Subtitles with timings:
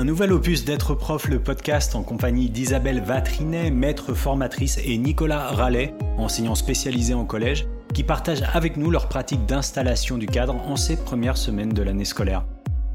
[0.00, 5.48] Un nouvel opus d'être prof, le podcast en compagnie d'Isabelle Vatrinet, maître formatrice, et Nicolas
[5.48, 10.76] Rallet, enseignant spécialisé en collège, qui partagent avec nous leur pratique d'installation du cadre en
[10.76, 12.46] ces premières semaines de l'année scolaire.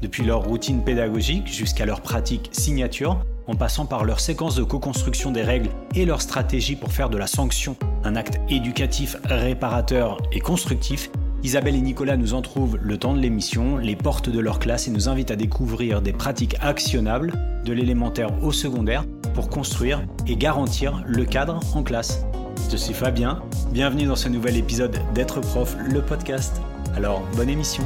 [0.02, 5.30] Depuis leur routine pédagogique jusqu'à leur pratique signature, en passant par leur séquence de co-construction
[5.30, 10.40] des règles et leur stratégie pour faire de la sanction un acte éducatif, réparateur et
[10.40, 11.08] constructif,
[11.42, 14.88] Isabelle et Nicolas nous en trouvent le temps de l'émission, les portes de leur classe
[14.88, 17.32] et nous invitent à découvrir des pratiques actionnables
[17.64, 19.04] de l'élémentaire au secondaire
[19.34, 22.24] pour construire et garantir le cadre en classe.
[22.70, 26.60] Je suis Fabien, bienvenue dans ce nouvel épisode d'être prof, le podcast.
[26.96, 27.84] Alors, bonne émission.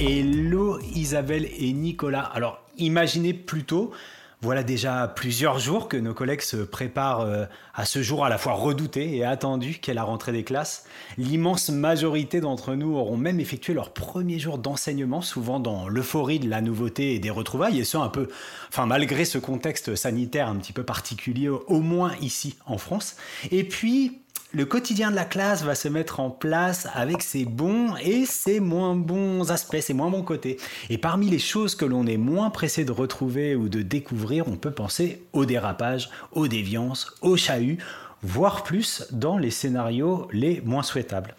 [0.00, 2.24] Hello Isabelle et Nicolas.
[2.34, 3.92] Alors, imaginez plutôt
[4.42, 8.38] voilà déjà plusieurs jours que nos collègues se préparent euh, à ce jour à la
[8.38, 10.84] fois redouté et attendu qu'est la rentrée des classes.
[11.16, 16.50] L'immense majorité d'entre nous auront même effectué leur premier jour d'enseignement, souvent dans l'euphorie de
[16.50, 18.28] la nouveauté et des retrouvailles, et ce un peu,
[18.68, 23.16] enfin malgré ce contexte sanitaire un petit peu particulier, au moins ici en France.
[23.52, 24.21] Et puis,
[24.54, 28.60] le quotidien de la classe va se mettre en place avec ses bons et ses
[28.60, 30.58] moins bons aspects, ses moins bons côtés.
[30.90, 34.56] Et parmi les choses que l'on est moins pressé de retrouver ou de découvrir, on
[34.56, 37.78] peut penser au dérapage, aux déviances, aux chahuts,
[38.22, 41.34] voire plus dans les scénarios les moins souhaitables.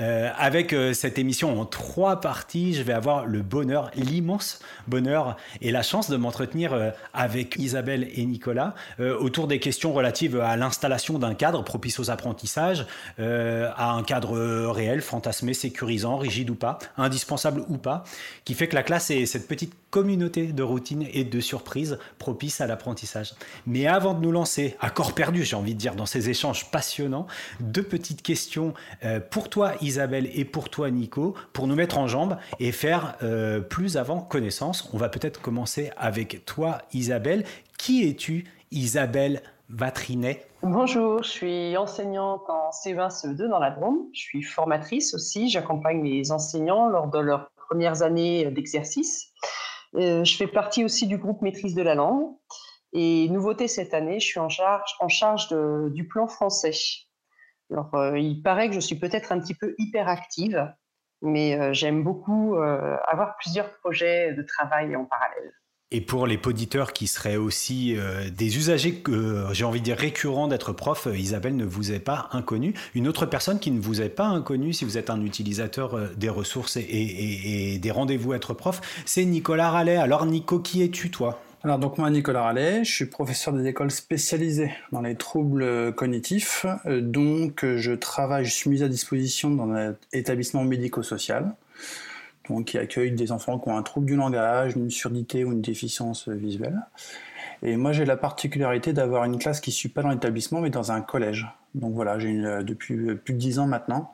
[0.00, 5.36] Euh, avec euh, cette émission en trois parties, je vais avoir le bonheur, l'immense bonheur
[5.60, 10.56] et la chance de m'entretenir euh, avec Isabelle et Nicolas autour des questions relatives à
[10.56, 12.86] l'installation d'un cadre propice aux apprentissages,
[13.18, 18.04] à un cadre réel, fantasmé, sécurisant, rigide ou pas, indispensable ou pas,
[18.44, 22.60] qui fait que la classe est cette petite communauté de routine et de surprises propice
[22.60, 23.34] à l'apprentissage.
[23.66, 26.70] Mais avant de nous lancer à corps perdu, j'ai envie de dire, dans ces échanges
[26.72, 27.28] passionnants,
[27.60, 28.74] deux petites questions
[29.30, 33.60] pour toi, Isabelle et pour toi Nico pour nous mettre en jambe et faire euh,
[33.60, 34.88] plus avant connaissance.
[34.92, 37.44] On va peut-être commencer avec toi Isabelle.
[37.78, 40.46] Qui es-tu Isabelle Vatrinet?
[40.62, 43.98] Bonjour, je suis enseignante en C20 CE2 dans la Drôme.
[44.12, 45.48] Je suis formatrice aussi.
[45.48, 49.32] J'accompagne les enseignants lors de leurs premières années d'exercice.
[49.96, 52.34] Euh, je fais partie aussi du groupe maîtrise de la langue.
[52.92, 55.48] Et nouveauté cette année, je suis en charge, en charge
[55.92, 56.72] du plan français.
[57.70, 60.70] Alors, euh, il paraît que je suis peut-être un petit peu hyperactive,
[61.22, 65.52] mais euh, j'aime beaucoup avoir plusieurs projets de travail en parallèle.
[65.94, 67.94] Et pour les poditeurs qui seraient aussi
[68.34, 72.30] des usagers, que j'ai envie de dire récurrents d'être prof, Isabelle ne vous est pas
[72.32, 72.72] inconnue.
[72.94, 76.30] Une autre personne qui ne vous est pas inconnue, si vous êtes un utilisateur des
[76.30, 79.96] ressources et, des rendez-vous être prof, c'est Nicolas Rallet.
[79.96, 81.42] Alors Nico, qui es-tu toi?
[81.62, 86.66] Alors donc moi Nicolas Rallet, je suis professeur des écoles spécialisées dans les troubles cognitifs,
[86.86, 91.54] euh, donc je travaille, je suis mis à disposition dans un établissement médico-social,
[92.48, 95.62] donc qui accueille des enfants qui ont un trouble du langage, une surdité ou une
[95.62, 96.80] déficience visuelle.
[97.62, 100.70] Et moi j'ai la particularité d'avoir une classe qui ne suit pas dans l'établissement mais
[100.70, 101.46] dans un collège.
[101.74, 104.12] Donc voilà, j'ai depuis plus de dix ans maintenant,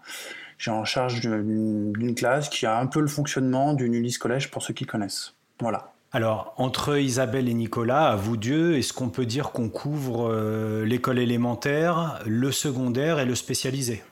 [0.59, 4.63] j'ai en charge d'une classe qui a un peu le fonctionnement d'une Ulysse Collège pour
[4.63, 5.35] ceux qui connaissent.
[5.61, 5.93] Voilà.
[6.11, 10.85] Alors, entre Isabelle et Nicolas, à vous deux, est-ce qu'on peut dire qu'on couvre euh,
[10.85, 14.03] l'école élémentaire, le secondaire et le spécialisé?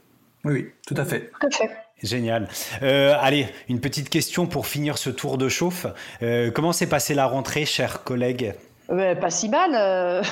[0.44, 1.32] Oui, tout à fait.
[1.40, 1.70] Tout à fait.
[2.02, 2.48] Génial.
[2.82, 5.86] Euh, allez, une petite question pour finir ce tour de chauffe.
[6.22, 8.54] Euh, comment s'est passée la rentrée, chers collègues
[8.88, 9.72] pas si mal.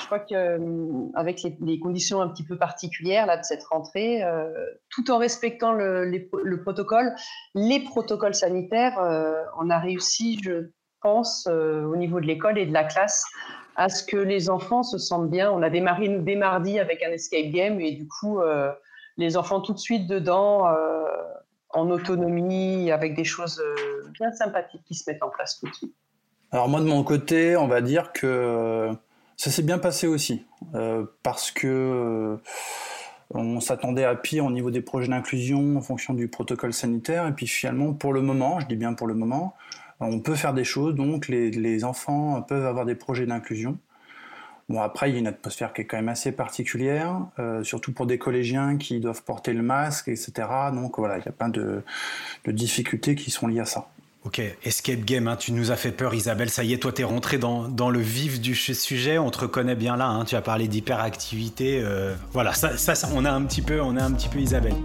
[0.00, 4.20] je crois qu'avec les, les, conditions un petit peu particulières là, de cette rentrée,
[4.88, 7.14] tout en respectant le, le, protocole,
[7.54, 8.98] les protocoles sanitaires,
[9.56, 13.24] on a réussi, je pense, euh, au niveau de l'école et de la classe,
[13.76, 15.50] à ce que les enfants se sentent bien.
[15.50, 18.72] On a démarré, nous, dès mardi avec un escape game et du coup, euh,
[19.16, 21.04] les enfants tout de suite dedans, euh,
[21.70, 23.62] en autonomie, avec des choses
[24.18, 25.94] bien sympathiques qui se mettent en place tout de suite.
[26.50, 28.90] Alors moi, de mon côté, on va dire que
[29.36, 30.44] ça s'est bien passé aussi,
[31.22, 32.38] parce que
[33.34, 37.32] on s'attendait à pire au niveau des projets d'inclusion en fonction du protocole sanitaire, et
[37.32, 39.54] puis finalement, pour le moment, je dis bien pour le moment,
[40.00, 43.78] on peut faire des choses, donc les, enfants peuvent avoir des projets d'inclusion.
[44.72, 47.92] Bon, après, il y a une atmosphère qui est quand même assez particulière, euh, surtout
[47.92, 50.32] pour des collégiens qui doivent porter le masque, etc.
[50.72, 51.82] Donc voilà, il y a plein de,
[52.46, 53.90] difficultés qui sont liées à ça.
[54.24, 57.02] Ok, escape game, hein, tu nous as fait peur Isabelle, ça y est, toi tu
[57.02, 60.24] es rentré dans, le vif du sujet, on te reconnaît bien là, hein.
[60.24, 64.02] tu as parlé d'hyperactivité, euh, voilà, ça, ça, on, a un petit peu, on a
[64.02, 64.76] un petit peu Isabelle.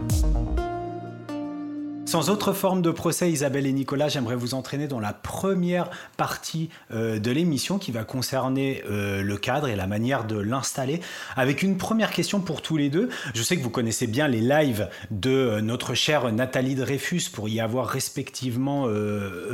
[2.08, 6.70] Sans autre forme de procès, Isabelle et Nicolas, j'aimerais vous entraîner dans la première partie
[6.94, 11.02] euh, de l'émission qui va concerner euh, le cadre et la manière de l'installer,
[11.36, 13.10] avec une première question pour tous les deux.
[13.34, 17.50] Je sais que vous connaissez bien les lives de euh, notre chère Nathalie Dreyfus pour
[17.50, 18.88] y avoir respectivement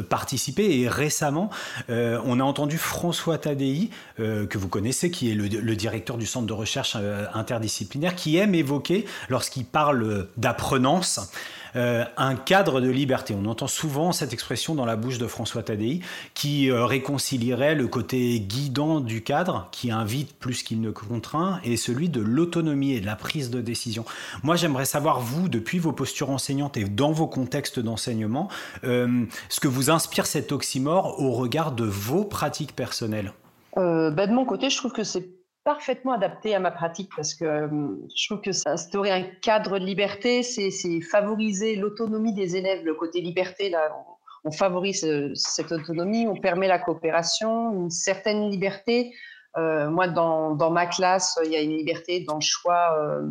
[0.10, 1.50] participé et récemment,
[1.90, 6.46] on a entendu François Tadei, que vous connaissez, qui est le, le, directeur du centre
[6.46, 6.98] de recherche
[7.34, 11.32] interdisciplinaire, qui aime évoquer, lorsqu'il parle d'apprenance,
[11.75, 13.36] euh, un cadre de liberté.
[13.38, 16.02] On entend souvent cette expression dans la bouche de François Tadei
[16.34, 21.78] qui euh, réconcilierait le côté guidant du cadre, qui invite plus qu'il ne contraint, et
[21.78, 24.06] celui de l'autonomie et de la prise de décision.
[24.44, 28.50] Moi, j'aimerais savoir, vous, depuis vos postures enseignantes et dans vos contextes d'enseignement,
[28.84, 33.34] euh, ce que vous inspire cet oxymore au regard de vos pratiques personnelles?
[33.75, 37.45] Bah, de mon côté, je trouve que c'est parfaitement adapté à ma pratique parce que
[37.45, 37.68] euh,
[38.15, 42.83] je trouve que ça instaurer un cadre de liberté, c'est favoriser l'autonomie des élèves.
[42.83, 43.95] Le côté liberté, là,
[44.44, 49.13] on, favorise euh, cette autonomie, on permet la coopération, une certaine liberté.
[49.57, 53.21] Euh, moi, dans, dans, ma classe, il y a une liberté dans le choix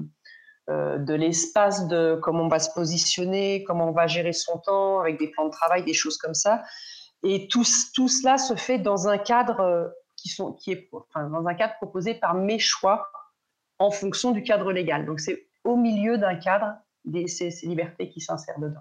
[0.68, 5.18] de l'espace, de comment on va se positionner, comment on va gérer son temps, avec
[5.18, 6.62] des plans de travail, des choses comme ça.
[7.24, 7.64] Et tout,
[7.94, 9.92] tout cela se fait dans un cadre
[10.22, 13.10] qui, sont, qui est dans un cadre proposé par mes choix
[13.78, 15.04] en fonction du cadre légal.
[15.04, 16.74] Donc c'est au milieu d'un cadre
[17.04, 18.80] des, ces, libertés qui s'insèrent dedans.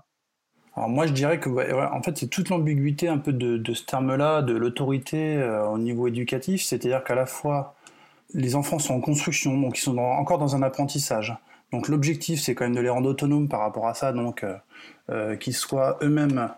[0.76, 4.42] Alors moi je dirais que en fait c'est toute l'ambiguïté un peu de, ce terme-là,
[4.42, 7.76] de l'autorité euh, au niveau éducatif, c'est-à-dire qu'à la fois
[8.34, 11.36] les enfants sont en construction, donc ils sont encore dans un apprentissage.
[11.74, 14.56] Donc l'objectif c'est quand même de les rendre autonomes par rapport à ça, donc euh,
[15.10, 16.50] euh, qu'ils soient eux-mêmes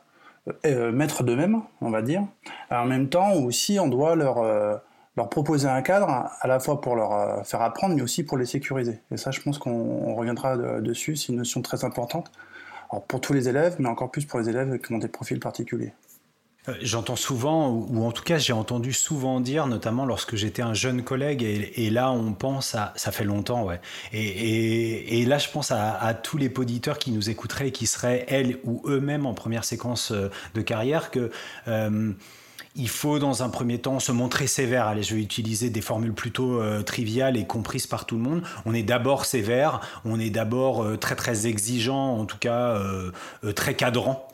[0.66, 2.24] euh, maître d'eux-mêmes, on va dire.
[2.70, 4.76] en même temps, aussi, on doit leur, euh,
[5.16, 8.38] leur proposer un cadre, à la fois pour leur euh, faire apprendre, mais aussi pour
[8.38, 9.00] les sécuriser.
[9.12, 12.32] Et ça, je pense qu'on reviendra dessus, c'est une notion très importante.
[13.08, 15.94] Pour tous les élèves, mais encore plus pour les élèves qui ont des profils particuliers.
[16.70, 20.74] Euh, j'entends souvent, ou en tout cas j'ai entendu souvent dire, notamment lorsque j'étais un
[20.74, 23.82] jeune collègue, et, là on pense à, ça fait longtemps, ouais,
[24.14, 28.60] et, là je pense à, tous les auditeurs qui nous écouteraient et qui seraient elles
[28.64, 31.32] ou eux-mêmes en première séquence euh, de carrière, que
[31.68, 32.14] euh,
[32.76, 34.88] il faut dans un premier temps se montrer sévère.
[34.88, 38.42] Allez, je vais utiliser des formules plutôt triviales et comprises par tout le monde.
[38.66, 42.82] On est d'abord sévère, on est d'abord très très exigeant, en tout cas
[43.56, 44.28] très cadrant.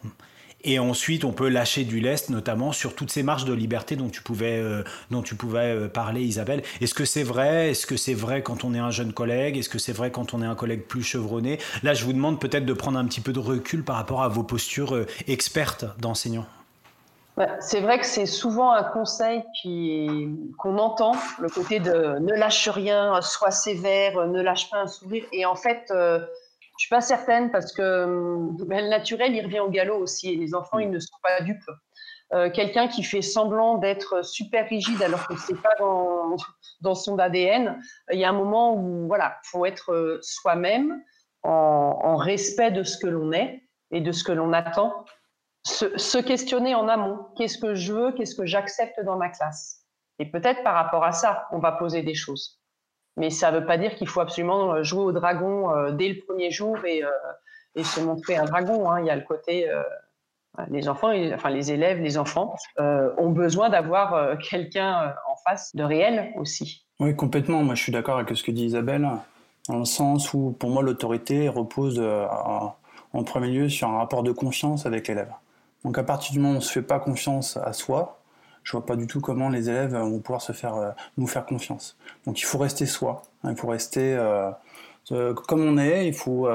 [0.64, 4.10] Et ensuite, on peut lâcher du lest, notamment sur toutes ces marges de liberté dont
[4.10, 6.64] tu pouvais, euh, dont tu pouvais euh, parler, Isabelle.
[6.82, 7.72] Est-ce que c'est vrai?
[7.72, 9.58] Est-ce que c'est vrai quand on est un jeune collègue?
[9.58, 11.60] Est-ce que c'est vrai quand on est un collègue plus chevronné?
[11.82, 14.28] Là, je vous demande peut-être de prendre un petit peu de recul par rapport à
[14.28, 16.48] vos postures euh, expertes d'enseignants.
[17.62, 19.44] C'est vrai que c'est souvent un conseil
[20.58, 25.24] qu'on entend, le côté de ne lâche rien, sois sévère, ne lâche pas un sourire.
[25.32, 25.90] Et en fait,
[26.80, 28.06] je suis pas certaine parce que
[28.66, 30.32] ben, le naturel, il revient au galop aussi.
[30.32, 31.70] Et les enfants, ils ne sont pas dupes.
[32.32, 35.76] Euh, quelqu'un qui fait semblant d'être super rigide alors que c'est pas
[36.82, 37.82] dans, son ADN,
[38.14, 41.04] il y a un moment où voilà, faut être euh, soi-même
[41.44, 43.62] en, respect de ce que l'on est
[43.92, 45.04] et de ce que l'on attend.
[45.66, 47.26] Se, questionner en amont.
[47.36, 48.12] Qu'est-ce que je veux?
[48.14, 49.86] Qu'est-ce que j'accepte dans ma classe?
[50.18, 52.59] Et peut-être par rapport à ça, on va poser des choses.
[53.18, 56.10] Mais ça ne veut pas dire qu'il faut absolument euh, jouer au dragon euh, dès
[56.10, 58.90] le premier jour et, euh, se montrer un dragon.
[58.90, 59.02] Hein.
[59.02, 59.70] Il y a le côté
[60.70, 66.34] les enfants, enfin les élèves, les enfants ont besoin d'avoir quelqu'un en face de réel
[66.36, 66.86] aussi.
[67.00, 67.64] Oui, complètement.
[67.64, 69.08] Moi, je suis d'accord avec ce que dit Isabelle,
[69.70, 74.34] dans le sens où, pour moi, l'autorité repose en premier lieu sur un rapport de
[74.34, 75.32] confiance avec l'élève.
[75.86, 78.19] Donc, à partir du moment où on ne se fait pas confiance à soi,
[78.70, 81.98] je vois pas du tout comment les élèves vont pouvoir euh, nous faire confiance.
[82.28, 84.52] Donc il faut rester soi, hein, il faut rester euh,
[85.12, 86.48] euh, comme on est, il faut,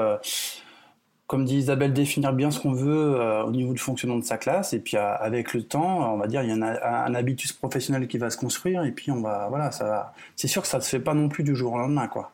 [1.27, 4.71] comme dit Isabelle, définir bien ce qu'on veut au niveau du fonctionnement de sa classe,
[4.71, 8.07] et puis avec le temps, on va dire, il y a un, un, habitus professionnel
[8.07, 10.13] qui va se construire, et puis on va, voilà, ça va.
[10.37, 12.31] C'est sûr que ça ne se fait pas non plus du jour au lendemain, quoi.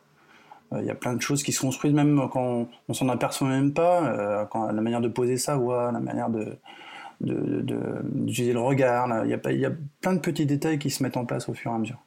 [0.77, 3.47] Il y a plein de choses qui se construisent même quand on, on s'en aperçoit
[3.47, 6.55] même pas, la manière de poser sa voix, la manière de,
[7.21, 9.07] d'utiliser le regard.
[9.25, 11.53] Il y, a, y, a, plein de petits détails qui se mettent en place au
[11.53, 11.99] fur et à mesure.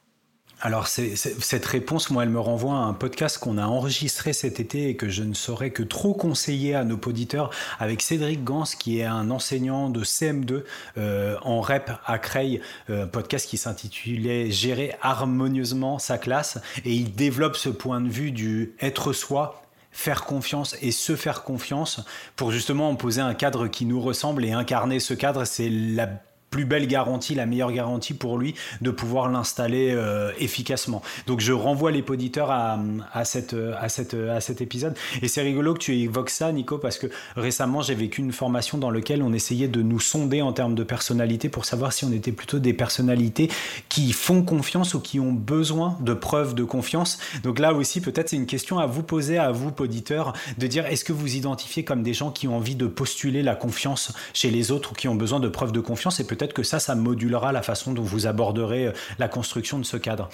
[0.61, 4.87] Alors cette réponse, moi, elle me renvoie à un podcast qu'on a enregistré cet été
[4.87, 8.99] et que je ne saurais que trop conseiller à nos auditeurs avec Cédric Gans, qui
[8.99, 10.63] est un enseignant de CM2
[10.97, 16.93] euh, en REP à Creil, euh, un podcast qui s'intitulait Gérer harmonieusement sa classe et
[16.93, 19.64] il développe ce point de vue du être soi
[19.95, 22.01] faire confiance et se faire confiance
[22.35, 26.09] pour justement poser un cadre qui nous ressemble et incarner ce cadre, c'est la
[26.55, 31.01] plus belle garantie, la meilleure garantie pour lui de pouvoir l'installer euh, efficacement.
[31.27, 32.79] Donc je renvoie les auditeurs à,
[33.11, 34.95] à, cette, à, cette, à cet épisode.
[35.21, 38.77] Et c'est rigolo que tu évoques ça, Nico, parce que récemment j'ai vécu une formation
[38.77, 42.13] dans laquelle on essayait de nous sonder en termes de personnalité pour savoir si on
[42.13, 43.51] était plutôt des personnalités
[43.89, 47.17] qui font confiance ou qui ont besoin de preuves de confiance.
[47.43, 50.85] Donc là aussi, peut-être c'est une question à vous poser, à vous, auditeurs, de dire
[50.85, 54.51] est-ce que vous identifiez comme des gens qui ont envie de postuler la confiance chez
[54.51, 56.21] les autres ou qui ont besoin de preuves de confiance?
[56.21, 59.83] Et peut-être que ça, ça modulera la façon dont vous aborderez euh, la construction de
[59.83, 60.29] ce cadre.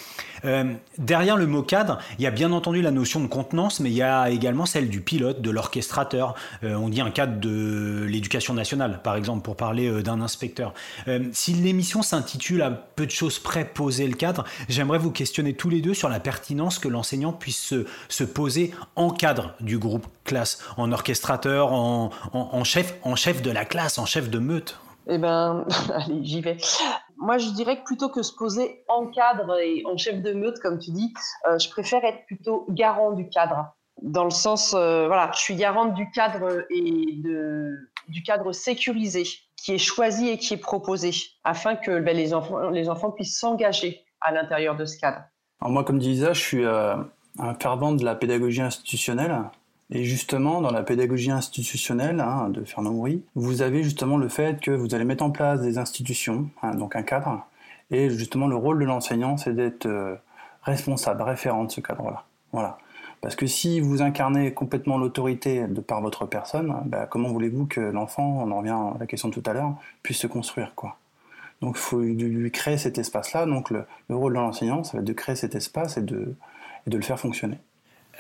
[0.46, 3.90] Euh, derrière le mot cadre, il y a bien entendu la notion de contenance, mais
[3.90, 6.36] il y a également celle du pilote, de l'orchestrateur.
[6.64, 10.74] Euh, on dit un cadre de l'éducation nationale, par exemple, pour parler d'un inspecteur.
[11.32, 15.70] si l'émission s'intitule à peu de choses près poser le cadre, j'aimerais vous questionner tous
[15.70, 20.08] les deux sur la pertinence que l'enseignant puisse se, se, poser en cadre du groupe
[20.24, 24.80] classe, en orchestrateur, en, chef, en chef de la classe, en chef de meute.
[25.08, 26.58] Eh ben, allez, j'y vais.
[27.18, 30.60] Moi, je dirais que plutôt que se poser en cadre et en chef de meute,
[30.60, 31.14] comme tu dis,
[31.48, 33.76] euh, je préfère être plutôt garant du cadre.
[34.02, 37.78] Dans le sens, euh, voilà, je suis garante du cadre et de,
[38.08, 39.24] du cadre sécurisé
[39.56, 41.12] qui est choisi et qui est proposé,
[41.44, 45.22] afin que ben, les, enfants, les enfants puissent s'engager à l'intérieur de ce cadre.
[45.60, 46.96] Alors moi, comme disais, je suis euh,
[47.38, 49.44] un fervent de la pédagogie institutionnelle.
[49.92, 54.62] Et justement, dans la pédagogie institutionnelle hein, de Fernand Moury, vous avez justement le fait
[54.62, 57.46] que vous allez mettre en place des institutions, hein, donc un cadre,
[57.92, 60.16] et justement le rôle de l'enseignant, c'est d'être euh,
[60.64, 62.24] responsable, référent de ce cadre-là.
[62.54, 62.78] Voilà.
[63.20, 67.82] Parce que si vous incarnez complètement l'autorité de par votre personne, bah, comment voulez-vous que
[67.82, 70.98] l'enfant, on en revient à la question de tout à l'heure, puisse se construire quoi
[71.62, 73.46] Donc il faut lui créer cet espace-là.
[73.46, 76.36] Donc le, rôle de l'enseignant, ça va être de créer cet espace et de
[76.88, 77.58] le faire fonctionner.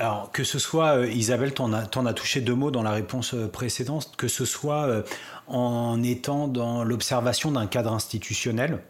[0.01, 3.36] Alors, que ce soit, euh, Isabelle, tu en, as touché deux mots dans la réponse
[3.36, 5.03] euh, précédente, que ce soit euh,
[5.46, 8.81] en étant dans l'observation d'un cadre institutionnel,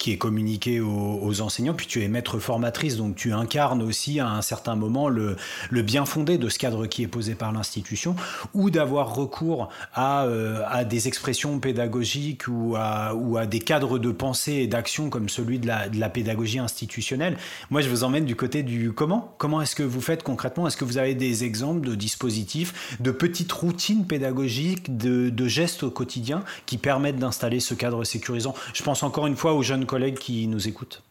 [0.00, 4.28] qui est communiqué aux, enseignants, puis tu es maître formatrice, donc tu incarnes aussi à
[4.28, 5.36] un certain moment le,
[5.70, 8.16] bien fondé de ce cadre qui est posé par l'institution,
[8.54, 13.14] ou d'avoir recours à, euh, des expressions pédagogiques ou à,
[13.46, 17.36] des cadres de pensée et d'action comme celui de la, pédagogie institutionnelle.
[17.68, 19.34] Moi, je vous emmène du côté du comment?
[19.36, 20.66] Comment est-ce que vous faites concrètement?
[20.66, 25.90] Est-ce que vous avez des exemples de dispositifs, de petites routines pédagogiques, de gestes au
[25.90, 28.54] quotidien qui permettent d'installer ce cadre sécurisant?
[28.72, 31.02] Je pense encore une fois aux jeunes collègues qui nous écoutent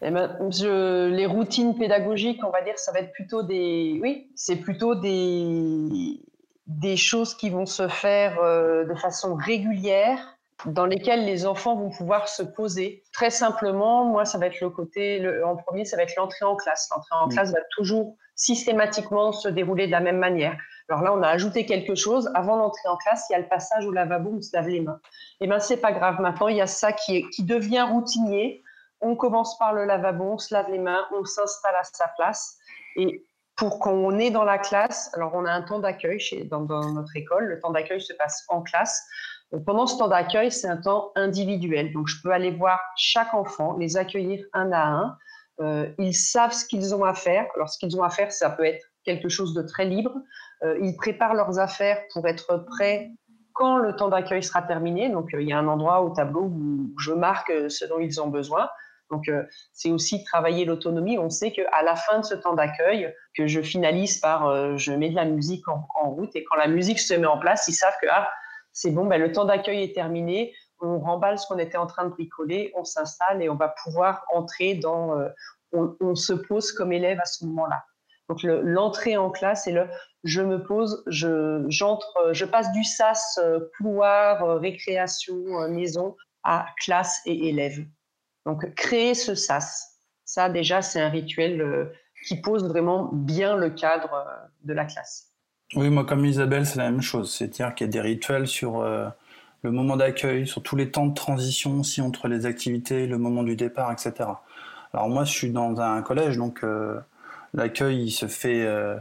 [0.00, 0.38] eh ben,
[1.10, 6.20] les routines pédagogiques, on va dire, ça va être plutôt des, oui, c'est plutôt des,
[6.68, 11.90] des choses qui vont se faire euh, de façon régulière, dans lesquelles les enfants vont
[11.90, 13.02] pouvoir se poser.
[13.12, 16.44] Très simplement, moi, ça va être le côté, le, en premier, ça va être l'entrée
[16.44, 16.88] en classe.
[16.94, 20.56] L'entrée en classe va toujours systématiquement se dérouler de la même manière.
[20.88, 22.30] Alors là, on a ajouté quelque chose.
[22.34, 24.80] Avant l'entrée en classe, il y a le passage au lavabo, on se lave les
[24.80, 25.00] mains.
[25.40, 26.20] Eh bien, c'est pas grave.
[26.20, 28.62] Maintenant, il y a ça qui, devient routinier.
[29.00, 32.56] On commence par le lavabo, on se lave les mains, on s'installe à sa place.
[32.96, 33.24] Et
[33.56, 37.14] pour qu'on est dans la classe, alors on a un temps d'accueil dans, dans, notre
[37.16, 37.44] école.
[37.44, 39.04] Le temps d'accueil se passe en classe.
[39.66, 41.92] pendant ce temps d'accueil, c'est un temps individuel.
[41.92, 45.18] Donc, je peux aller voir chaque enfant, les accueillir un à un.
[45.60, 47.46] Euh, ils savent ce qu'ils ont à faire.
[47.56, 50.14] Alors, ce qu'ils ont à faire, ça peut être quelque chose de très libre.
[50.64, 53.10] Euh, ils préparent leurs affaires pour être prêts
[53.52, 55.08] quand le temps d'accueil sera terminé.
[55.08, 57.98] Donc, euh, il y a un endroit au tableau où je marque euh, ce dont
[57.98, 58.68] ils ont besoin.
[59.10, 59.30] Donc,
[59.72, 61.16] c'est aussi travailler l'autonomie.
[61.16, 65.08] On sait qu'à la fin de ce temps d'accueil, que je finalise par je mets
[65.08, 67.96] de la musique en, route et quand la musique se met en place, ils savent
[68.02, 68.28] que ah,
[68.74, 70.52] c'est bon, ben, le temps d'accueil est terminé.
[70.80, 74.26] On remballe ce qu'on était en train de bricoler, on s'installe et on va pouvoir
[74.30, 75.14] entrer dans.
[75.72, 77.82] on se pose comme élève à ce moment-là.
[78.28, 79.88] Donc l'entrée en classe et le
[80.28, 86.16] je me pose, je j'entre, je passe du sas euh, couloir, euh, récréation, euh, maison
[86.44, 87.86] à classe et élève.
[88.44, 91.90] Donc créer ce sas, ça déjà c'est un rituel
[92.26, 94.26] qui pose vraiment bien le cadre
[94.64, 95.32] de la classe.
[95.74, 98.82] Oui, moi comme Isabelle, c'est la même chose, c'est-à-dire qu'il y a des rituels sur
[98.82, 103.42] le moment d'accueil, sur tous les temps de transition aussi entre les activités, le moment
[103.42, 104.30] du départ, etc.
[104.94, 106.64] Alors moi je suis dans un collège, donc
[107.54, 108.98] L'accueil, il se fait euh, euh,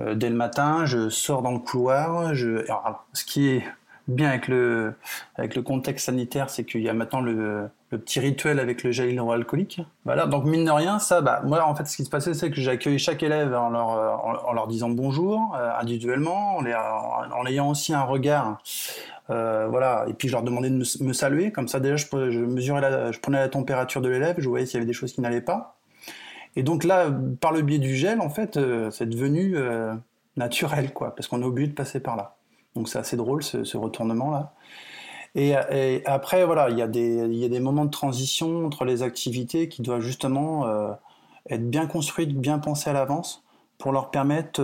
[0.00, 0.84] dès le matin.
[0.86, 2.34] Je sors dans le couloir.
[2.34, 2.64] Je...
[3.12, 3.64] ce qui est
[4.10, 4.94] bien avec le,
[5.62, 9.80] contexte sanitaire, c'est qu'il y a maintenant le, petit rituel avec le gel hydroalcoolique.
[10.04, 12.50] Voilà, donc mine de rien, ça, bah, moi en fait, ce qui se passait, c'est
[12.50, 18.58] que j'accueille chaque élève en leur, disant bonjour euh, individuellement, en, ayant aussi un regard.
[19.28, 23.12] voilà, et puis je leur demandais de me, saluer, comme ça déjà je, je mesurais
[23.12, 25.40] je prenais la température de l'élève, je voyais s'il y avait des choses qui n'allaient
[25.40, 25.79] pas.
[26.56, 29.94] Et donc là, par le biais du gel, en fait, euh, c'est devenu euh,
[30.36, 32.36] naturel, quoi, parce qu'on est obligé de passer par là.
[32.74, 34.54] Donc c'est assez drôle ce, retournement-là.
[35.36, 35.54] Et,
[36.06, 40.66] après, voilà, il y, a des, moments de transition entre les activités qui doivent justement
[40.66, 40.90] euh,
[41.48, 43.44] être bien construites, bien pensées à l'avance
[43.78, 44.60] pour leur permettre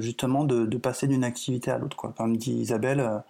[0.00, 1.96] justement de, passer d'une activité à l'autre.
[1.96, 3.22] Comme dit Isabelle,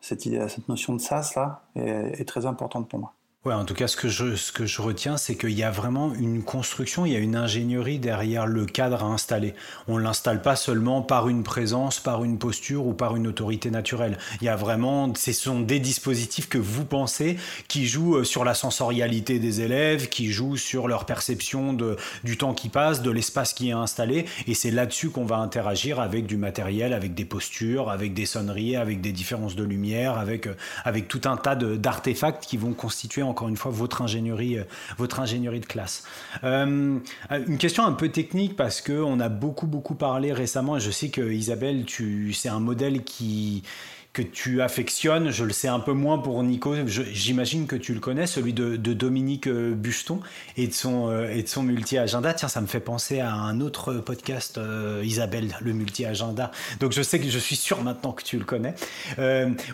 [0.00, 3.14] cette, idée, cette notion de sas là est très importante pour moi.
[3.44, 5.70] Ouais, en tout cas, ce que je, ce que je retiens, c'est qu'il y a
[5.72, 9.54] vraiment une construction, il y a une ingénierie derrière le cadre à installer.
[9.88, 13.72] On ne l'installe pas seulement par une présence, par une posture ou par une autorité
[13.72, 14.16] naturelle.
[14.40, 18.44] Il y a vraiment, ce sont des dispositifs que vous pensez qui jouent euh, sur
[18.44, 23.10] la sensorialité des élèves, qui jouent sur leur perception de, du temps qui passe, de
[23.10, 24.24] l'espace qui est installé.
[24.46, 28.76] Et c'est là-dessus qu'on va interagir avec du matériel, avec des postures, avec des sonneries,
[28.76, 33.24] avec des différences de lumière, avec, euh, avec tout un tas d'artefacts qui vont constituer
[33.32, 34.64] encore une fois votre ingénierie, euh,
[34.98, 36.04] votre ingénierie de classe.
[36.44, 36.98] Euh,
[37.30, 40.90] une question un peu technique parce que on a beaucoup beaucoup parlé récemment et je
[40.90, 43.64] sais que Isabelle, tu, c'est un modèle qui
[44.12, 48.00] que tu affectionnes, je le sais un peu moins pour Nico, j'imagine que tu le
[48.00, 50.20] connais, celui de, Dominique euh, Bucheton
[50.58, 52.34] et de son, euh, son multi-agenda.
[52.34, 56.50] Tiens, ça me fait penser à un autre podcast, euh, Isabelle, le multi-agenda.
[56.78, 58.74] Donc je sais que je suis sûr maintenant que tu le connais.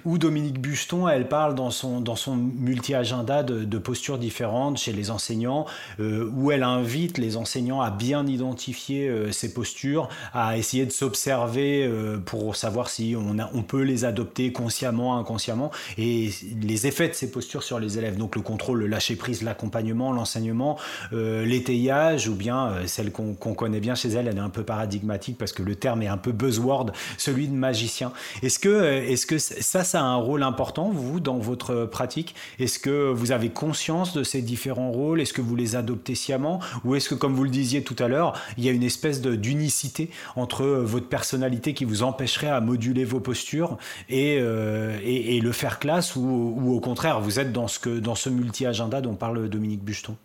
[0.05, 4.93] où Dominique Bucheton, elle parle dans son, dans son multi-agenda de, de, postures différentes chez
[4.93, 5.67] les enseignants,
[5.99, 11.91] où elle invite les enseignants à bien identifier ces postures, à essayer de s'observer
[12.25, 16.31] pour savoir si on, a, on peut les adopter consciemment, inconsciemment, et
[16.63, 18.17] les effets de ces postures sur les élèves.
[18.17, 20.79] Donc le contrôle, le lâcher prise, l'accompagnement, l'enseignement,
[21.13, 24.63] euh, l'étayage, ou bien euh, celle qu'on connaît bien chez elle, elle est un peu
[24.63, 28.13] paradigmatique parce que le terme est un peu buzzword, celui de magicien.
[28.43, 32.35] Est-ce que, euh, est que ça, ça a un rôle important, vous, dans votre pratique?
[32.59, 35.21] Est-ce que vous avez conscience de ces différents rôles?
[35.21, 36.61] Est-ce que vous les adoptez sciemment?
[36.85, 39.21] Ou est-ce que, comme vous le disiez tout à l'heure, il y a une espèce
[39.21, 43.77] d'unicité entre votre personnalité qui vous empêcherait à moduler vos postures
[44.09, 49.15] et euh, et, le faire classe ou, au contraire, vous êtes dans ce, multi-agenda dont
[49.15, 50.17] parle Dominique Bucheton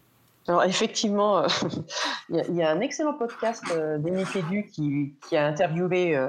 [0.48, 1.48] alors effectivement, euh,
[2.30, 3.98] il y, a un excellent podcast euh,
[4.36, 6.28] Edu qui, a interviewé euh,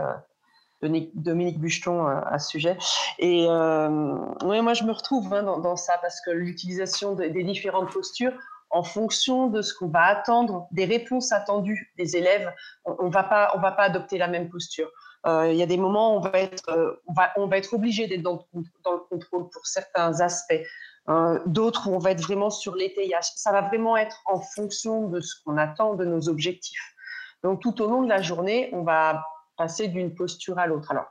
[0.82, 2.76] Dominique Bucheton à ce sujet.
[3.18, 8.34] Et moi, je me retrouve hein, dans, ça parce que l'utilisation des différentes postures,
[8.70, 12.52] en fonction de ce qu'on va attendre, des réponses attendues des élèves,
[12.84, 14.90] on ne va pas adopter la même posture.
[15.26, 18.98] Euh, il y a des moments où on va être, euh, obligé d'être dans, le
[19.08, 20.62] contrôle pour certains aspects.
[21.06, 21.40] Hein.
[21.46, 23.24] D'autres où on va être vraiment sur l'étayage.
[23.36, 26.94] Ça va vraiment être en fonction de ce qu'on attend de nos objectifs.
[27.42, 29.24] Donc tout au long de la journée, on va
[29.56, 30.90] passer d'une posture à l'autre.
[30.90, 31.06] Alors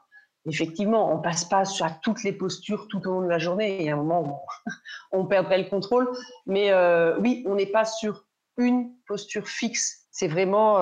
[0.46, 3.80] effectivement, on passe pas sur toutes les postures tout au long de la journée.
[3.80, 6.12] Il y a un moment où on, perdrait le contrôle.
[6.46, 8.26] Mais euh, oui, on n'est pas sur
[8.58, 10.08] une posture fixe.
[10.12, 10.78] C'est vraiment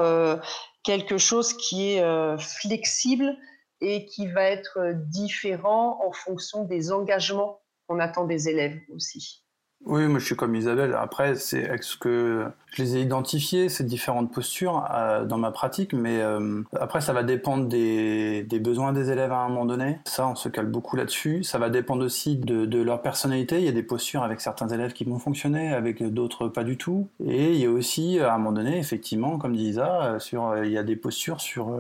[0.84, 3.38] quelque chose qui est euh, flexible
[3.82, 9.41] et qui va être euh, différent en fonction des engagements qu'on attend des élèves aussi.
[9.86, 10.96] Oui, moi je suis comme Isabelle.
[10.98, 15.94] Après, c'est ce que je les ai identifiés, ces différentes postures euh, dans ma pratique,
[15.94, 16.22] mais
[16.80, 20.00] après ça va dépendre des, besoins des élèves à un moment donné.
[20.06, 21.44] Ça, on se cale beaucoup là-dessus.
[21.44, 23.58] Ça va dépendre aussi de, de, leur personnalité.
[23.58, 26.78] Il y a des postures avec certains élèves qui vont fonctionner, avec d'autres pas du
[26.78, 27.08] tout.
[27.26, 30.72] Et il y a aussi à un moment donné, effectivement, comme dit Isa, sur il
[30.72, 31.72] y a des postures sur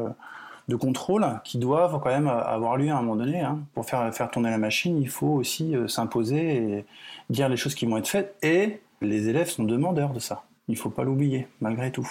[0.71, 3.41] de contrôle qui doivent quand même avoir lieu à un moment donné.
[3.41, 3.59] Hein.
[3.73, 6.85] Pour faire, faire tourner la machine, il faut aussi euh, s'imposer et
[7.31, 8.35] dire les choses qui vont être faites.
[8.43, 10.45] Et les élèves sont demandeurs de ça.
[10.67, 12.09] Il ne faut pas l'oublier, malgré tout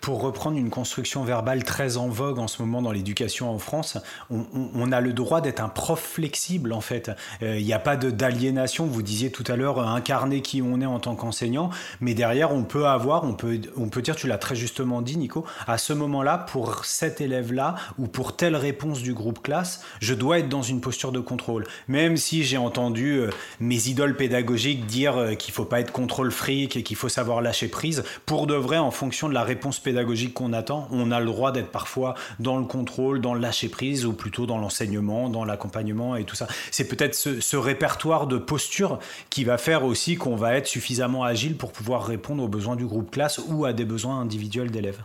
[0.00, 3.98] pour reprendre une construction verbale très en vogue en ce moment dans l'éducation en France,
[4.30, 7.10] on, a le droit d'être un prof flexible en fait.
[7.42, 8.86] Euh, il n'y a pas d'aliénation.
[8.86, 12.62] Vous disiez tout à l'heure incarner qui on est en tant qu'enseignant, mais derrière on
[12.62, 15.92] peut avoir, on peut, on peut dire, tu l'as très justement dit, Nico, à ce
[15.92, 20.62] moment-là, pour cet élève-là ou pour telle réponse du groupe classe, je dois être dans
[20.62, 21.64] une posture de contrôle.
[21.88, 23.30] Même si j'ai entendu euh,
[23.60, 27.40] mes idoles pédagogiques dire euh, qu'il faut pas être contrôle fric et qu'il faut savoir
[27.40, 31.20] lâcher prise, pour de vrai, en fonction de la réponse pédagogique qu'on attend, on a
[31.20, 35.28] le droit d'être parfois dans le contrôle, dans le lâcher prise ou plutôt dans l'enseignement,
[35.28, 36.48] dans l'accompagnement et tout ça.
[36.72, 38.98] C'est peut-être ce, répertoire de posture
[39.30, 42.84] qui va faire aussi qu'on va être suffisamment agile pour pouvoir répondre aux besoins du
[42.84, 45.04] groupe classe ou à des besoins individuels d'élèves.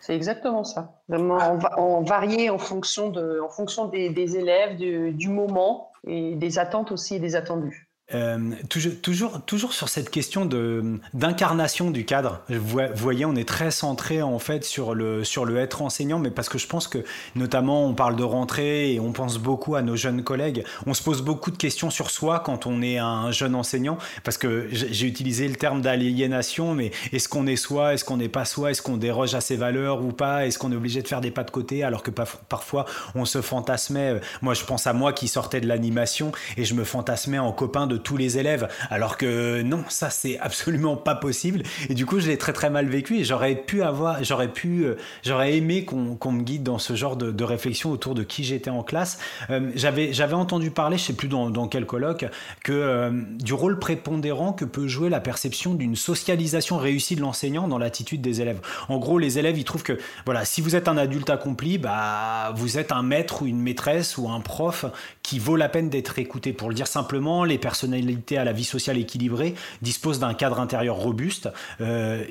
[0.00, 1.00] C'est exactement ça.
[1.08, 1.38] Vraiment,
[1.76, 6.90] on va varier en fonction, de, en fonction des, élèves, du moment et des attentes
[6.90, 7.87] aussi et des attendus.
[8.14, 12.40] Euh, toujours, toujours, sur cette question de d'incarnation du cadre.
[12.48, 16.30] Vous voyez, on est très centré en fait sur le sur le être enseignant, mais
[16.30, 17.04] parce que je pense que
[17.36, 20.64] notamment on parle de rentrée et on pense beaucoup à nos jeunes collègues.
[20.86, 24.38] On se pose beaucoup de questions sur soi quand on est un jeune enseignant, parce
[24.38, 28.46] que j'ai utilisé le terme d'aliénation, mais est-ce qu'on est soi, est-ce qu'on n'est pas
[28.46, 31.20] soi, est-ce qu'on déroge à ses valeurs ou pas, est-ce qu'on est obligé de faire
[31.20, 34.18] des pas de côté alors que parfois on se fantasmait.
[34.40, 37.86] Moi, je pense à moi qui sortais de l'animation et je me fantasmais en copain
[37.86, 41.62] de tous les élèves, alors que non, ça c'est absolument pas possible.
[41.88, 44.84] Et du coup, je l'ai très très mal vécu et j'aurais pu avoir, j'aurais pu,
[44.84, 48.70] euh, j'aurais aimé qu'on me guide dans ce genre de, réflexion autour de qui j'étais
[48.70, 49.18] en classe.
[49.48, 52.26] Euh, j'avais j'avais entendu parler, je sais plus dans, quel colloque,
[52.62, 57.68] que euh, du rôle prépondérant que peut jouer la perception d'une socialisation réussie de l'enseignant
[57.68, 58.60] dans l'attitude des élèves.
[58.88, 62.52] En gros, les élèves ils trouvent que voilà, si vous êtes un adulte accompli, bah
[62.54, 64.84] vous êtes un maître ou une maîtresse ou un prof
[65.22, 66.52] qui vaut la peine d'être écouté.
[66.52, 67.58] Pour le dire simplement, les
[67.88, 71.48] personnalités à la vie sociale équilibrée disposent d'un cadre intérieur robuste.
[71.80, 72.24] Euh,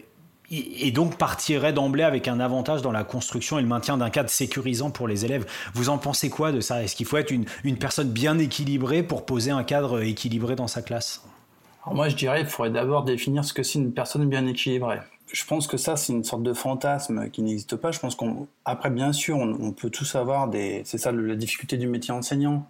[0.49, 4.29] et donc partirait d'emblée avec un avantage dans la construction et le maintien d'un cadre
[4.29, 5.45] sécurisant pour les élèves.
[5.73, 6.81] Vous en pensez quoi de ça?
[6.81, 7.45] Est-ce qu'il faut être une,
[7.77, 11.21] personne bien équilibrée pour poser un cadre équilibré dans sa classe?
[11.91, 14.99] Moi, je dirais qu'il faudrait d'abord définir ce que c'est une personne bien équilibrée.
[15.33, 17.91] Je pense que ça, c'est une sorte de fantasme qui n'existe pas.
[17.91, 20.81] Je pense qu'on, après, bien sûr, on, on peut tous avoir des.
[20.85, 22.65] C'est ça la difficulté du métier enseignant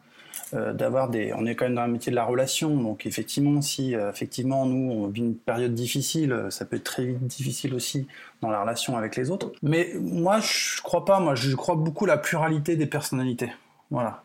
[0.54, 1.34] euh, d'avoir des.
[1.34, 4.66] On est quand même dans un métier de la relation, donc effectivement, si euh, effectivement
[4.66, 8.08] nous on vit une période difficile, euh, ça peut être très difficile aussi
[8.42, 9.52] dans la relation avec les autres.
[9.62, 11.20] Mais moi, je crois pas.
[11.20, 13.52] Moi, je crois beaucoup à la pluralité des personnalités.
[13.92, 14.24] Voilà.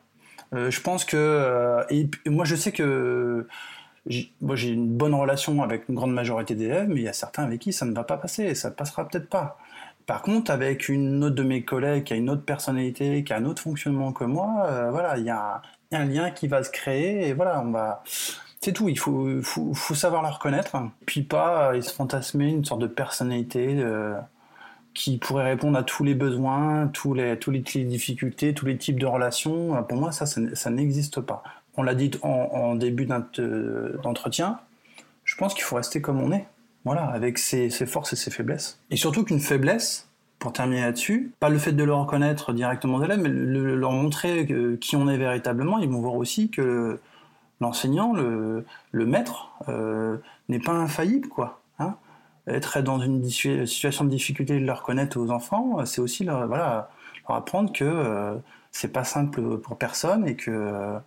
[0.52, 3.46] je pense que et, moi, je sais que
[4.40, 7.44] moi j'ai une bonne relation avec une grande majorité d'élèves, mais il y a certains
[7.44, 9.58] avec qui ça ne va pas passer, et ça passera peut-être pas.
[10.06, 13.36] Par contre, avec une autre de mes collègues qui a une autre personnalité, qui a
[13.36, 15.62] un autre fonctionnement que moi, voilà, il y a,
[15.92, 18.02] un lien qui va se créer et voilà, on va.
[18.60, 19.42] C'est tout, il faut,
[19.94, 24.14] savoir la reconnaître, puis pas se fantasmer une sorte de personnalité euh,
[24.94, 29.06] qui pourrait répondre à tous les besoins, tous les, les, difficultés, tous les types de
[29.06, 29.82] relations.
[29.82, 31.42] Pour moi, ça, ça, n'existe pas.
[31.76, 34.60] On l'a dit en, début d'entretien,
[35.24, 36.46] je pense qu'il faut rester comme on est,
[36.84, 38.78] voilà, avec ses, ses forces et ses faiblesses.
[38.90, 40.08] Et surtout qu'une faiblesse,
[40.42, 44.48] pour terminer là-dessus, pas le fait de le reconnaître directement aux élèves, mais leur montrer
[44.80, 45.78] qui on est véritablement.
[45.78, 46.98] Ils vont voir aussi que
[47.60, 50.16] l'enseignant, le, maître, euh,
[50.48, 51.60] n'est pas infaillible, quoi.
[51.78, 51.94] Hein.
[52.48, 56.90] Être dans une situation de difficulté de le reconnaître aux enfants, c'est aussi leur, voilà,
[57.28, 58.34] leur apprendre que euh,
[58.72, 60.98] c'est pas simple pour personne et que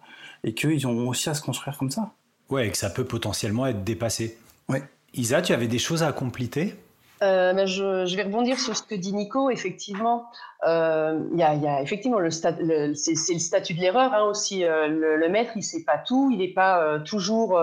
[0.46, 2.12] et qu'ils ont aussi à se construire comme ça.
[2.50, 4.38] Ouais, et que ça peut potentiellement être dépassé.
[4.70, 4.78] Oui.
[5.18, 6.76] Isa, tu avais des choses à compléter
[7.24, 9.50] euh, ben, je, je, vais rebondir sur ce que dit Nico.
[9.50, 10.26] Effectivement,
[10.68, 14.66] euh, il y, a, y, a, effectivement le, c'est, le statut de l'erreur hein, aussi.
[14.66, 17.58] Euh, le, maître, il sait pas tout, il n'est pas euh, toujours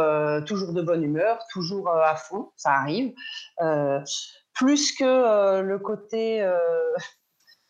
[0.47, 2.51] toujours de bonne humeur, toujours à fond.
[2.57, 3.13] Ça arrive.
[4.55, 6.51] plus que le côté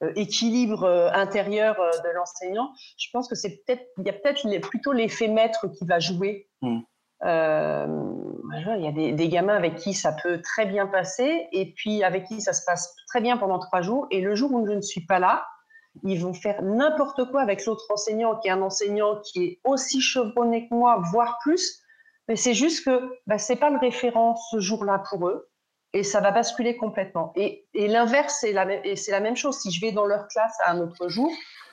[0.14, 5.26] équilibre intérieur de l'enseignant, je pense que c'est peut-être il y a peut-être plutôt l'effet
[5.26, 6.48] maître qui va jouer.
[6.60, 6.78] Mmh.
[8.54, 12.24] Il y a des, gamins avec qui ça peut très bien passer et puis avec
[12.24, 14.06] qui ça se passe très bien pendant trois jours.
[14.10, 15.46] Et le jour où je ne suis pas là,
[16.04, 20.00] ils vont faire n'importe quoi avec l'autre enseignant qui est un enseignant qui est aussi
[20.00, 21.82] chevronné que moi, voire plus.
[22.28, 25.48] Mais c'est juste que bah, c'est pas le référent ce jour-là pour eux
[25.92, 27.32] et ça va basculer complètement.
[27.36, 29.58] Et, et l'inverse, c'est la, la même chose.
[29.58, 31.30] Si je vais dans leur classe à un autre jour,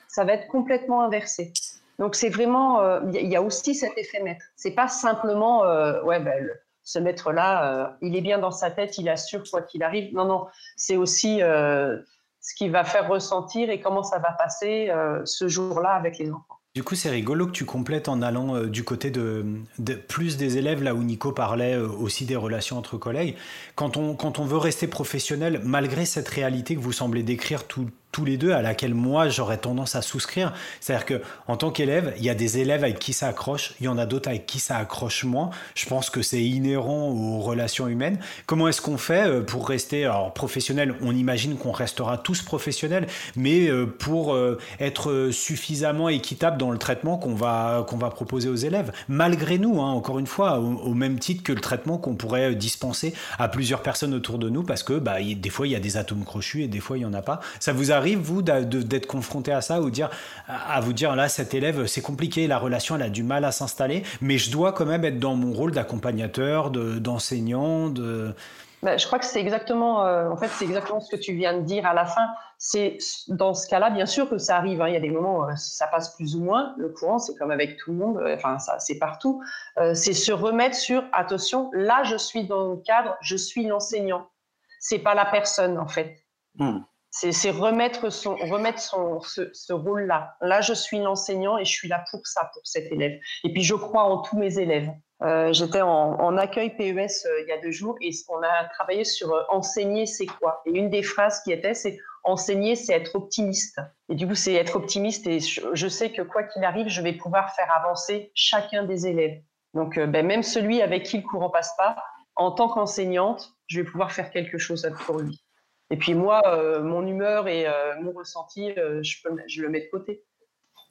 [0.08, 1.52] ça va être complètement inversé.
[1.98, 4.44] Donc c'est vraiment, euh, il y, a aussi cet effet maître.
[4.56, 6.48] C'est pas simplement, euh, ouais, ben,
[6.82, 10.14] ce maître-là, euh, il est bien dans sa tête, il assure quoi qu'il arrive.
[10.14, 14.90] Non, non, c'est aussi ce qui va faire ressentir et comment ça va passer
[15.24, 16.56] ce jour-là avec les enfants.
[16.74, 19.44] Du coup, c'est rigolo que tu complètes en allant du côté de,
[19.78, 23.36] de, plus des élèves, là où Nico parlait aussi des relations entre collègues.
[23.74, 27.90] Quand on, quand on veut rester professionnel, malgré cette réalité que vous semblez décrire tout,
[28.12, 30.52] tous les deux à laquelle moi j'aurais tendance à souscrire.
[30.80, 33.86] C'est-à-dire que en tant qu'élève, il y a des élèves avec qui ça accroche, il
[33.86, 35.50] y en a d'autres avec qui ça accroche moins.
[35.74, 38.18] Je pense que c'est inhérent aux relations humaines.
[38.46, 40.94] Comment est-ce qu'on fait euh, pour rester alors professionnel?
[41.02, 46.78] On imagine qu'on restera tous professionnels, mais euh, pour euh, être suffisamment équitable dans le
[46.78, 50.94] traitement qu'on va qu'on va proposer aux élèves, malgré nous, hein, encore une fois, au,
[50.94, 54.82] même titre que le traitement qu'on pourrait dispenser à plusieurs personnes autour de nous, parce
[54.82, 57.06] que bah, des fois il y a des atomes crochus et des fois il y
[57.06, 57.40] en a pas.
[57.60, 60.10] Ça vous a arrive, vous, d'être confronté à ça ou dire,
[60.48, 63.52] à vous dire, là, cet élève, c'est compliqué, la relation, elle a du mal à
[63.52, 68.34] s'installer, mais je dois quand même être dans mon rôle d'accompagnateur, d'enseignant, de...
[68.82, 71.52] Bah, je crois que c'est exactement, euh, en fait, c'est exactement ce que tu viens
[71.52, 72.28] de dire à la fin.
[72.56, 72.96] C'est
[73.28, 74.80] dans ce cas-là, bien sûr que ça arrive.
[74.80, 74.88] Hein.
[74.88, 76.74] Il y a des moments où ça passe plus ou moins.
[76.78, 78.16] Le courant, c'est comme avec tout le monde.
[78.16, 79.42] Euh, enfin, ça, c'est partout.
[79.78, 81.70] Euh, c'est se remettre sur attention.
[81.74, 83.18] Là, je suis dans le cadre.
[83.20, 84.30] Je suis l'enseignant.
[84.78, 86.24] C'est pas la personne, en fait.
[86.54, 86.78] Hmm.
[87.10, 90.36] C'est remettre, son, remettre son, ce, rôle-là.
[90.40, 93.18] Là, je suis l'enseignant et je suis là pour ça, pour cet élève.
[93.44, 94.90] Et puis, je crois en tous mes élèves.
[95.22, 99.04] Euh, J'étais en, accueil PES euh, il y a deux jours et on a travaillé
[99.04, 100.62] sur euh, enseigner, c'est quoi?
[100.64, 103.80] Et une des phrases qui était, c'est enseigner, c'est être optimiste.
[104.08, 107.02] Et du coup, c'est être optimiste et je, je sais que quoi qu'il arrive, je
[107.02, 109.42] vais pouvoir faire avancer chacun des élèves.
[109.74, 111.96] Donc, ben, même celui avec qui le courant passe pas,
[112.36, 115.44] en tant qu'enseignante, je vais pouvoir faire quelque chose pour lui.
[115.90, 116.40] Et puis moi,
[116.82, 117.66] mon humeur et
[118.00, 118.70] mon ressenti,
[119.02, 120.22] je, peux, je le mets de côté.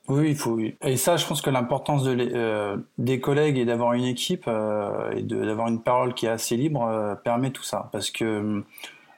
[0.09, 0.59] Oui, il faut.
[0.81, 5.11] Et ça, je pense que l'importance de euh, des collègues et d'avoir une équipe euh,
[5.11, 7.89] et d'avoir une parole qui est assez libre euh, permet tout ça.
[7.91, 8.63] Parce que,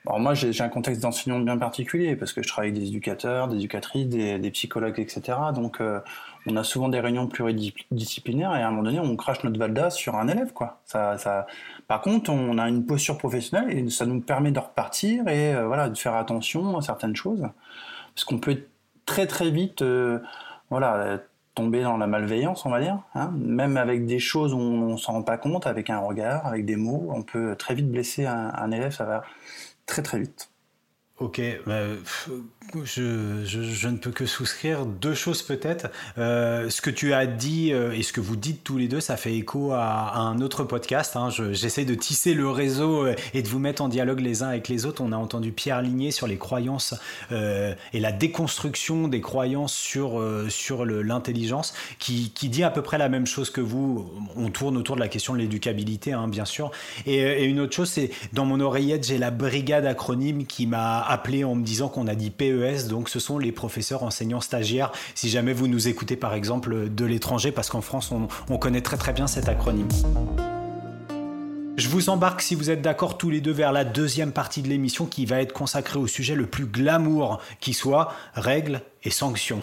[0.06, 3.48] alors moi, j'ai un contexte d'enseignant bien particulier parce que je travaille avec des éducateurs,
[3.48, 5.38] des éducatrices, des, psychologues, etc.
[5.56, 5.80] Donc,
[6.48, 9.90] on a souvent des réunions pluridisciplinaires et à un moment donné, on crache notre valda
[9.90, 10.82] sur un élève, quoi.
[10.86, 11.46] Ça, ça...
[11.88, 15.90] Par contre, on a une posture professionnelle et ça nous permet de repartir et voilà,
[15.90, 17.48] de faire attention à certaines choses.
[18.16, 18.64] Parce qu'on peut
[19.06, 19.84] très très vite
[20.70, 21.20] voilà,
[21.54, 23.00] tomber dans la malveillance, on va dire.
[23.14, 23.32] Hein.
[23.36, 26.66] Même avec des choses où on ne s'en rend pas compte, avec un regard, avec
[26.66, 29.24] des mots, on peut très vite blesser un élève, ça va
[29.86, 30.51] très très vite.
[31.22, 31.82] Ok, bah,
[32.84, 35.90] je, je, ne peux que souscrire deux choses peut-être.
[36.18, 39.02] Euh, ce que tu as dit euh, et ce que vous dites tous les deux,
[39.02, 41.16] ça fait écho à, un autre podcast.
[41.16, 41.30] Hein.
[41.52, 44.68] J'essaie de tisser le réseau euh, et de vous mettre en dialogue les uns avec
[44.68, 45.04] les autres.
[45.04, 46.96] On a entendu Pierre Ligné sur les croyances
[47.32, 53.10] et la déconstruction des croyances sur, sur l'intelligence, qui, qui, dit à peu près la
[53.10, 54.10] même chose que vous.
[54.36, 56.72] On tourne autour de la question de l'éducabilité, hein, bien sûr.
[57.06, 61.11] Et, et une autre chose, c'est dans mon oreillette, j'ai la brigade acronyme qui m'a
[61.12, 64.91] appelé en me disant qu'on a dit PES, donc ce sont les professeurs enseignants stagiaires.
[65.15, 68.82] Si jamais vous nous écoutez par exemple de l'étranger, parce qu'en France on, on connaît
[68.82, 69.89] très très bien cet acronyme.
[71.78, 74.67] Je vous embarque, si vous êtes d'accord tous les deux, vers la deuxième partie de
[74.67, 79.62] l'émission qui va être consacrée au sujet le plus glamour qui soit, règles et sanctions.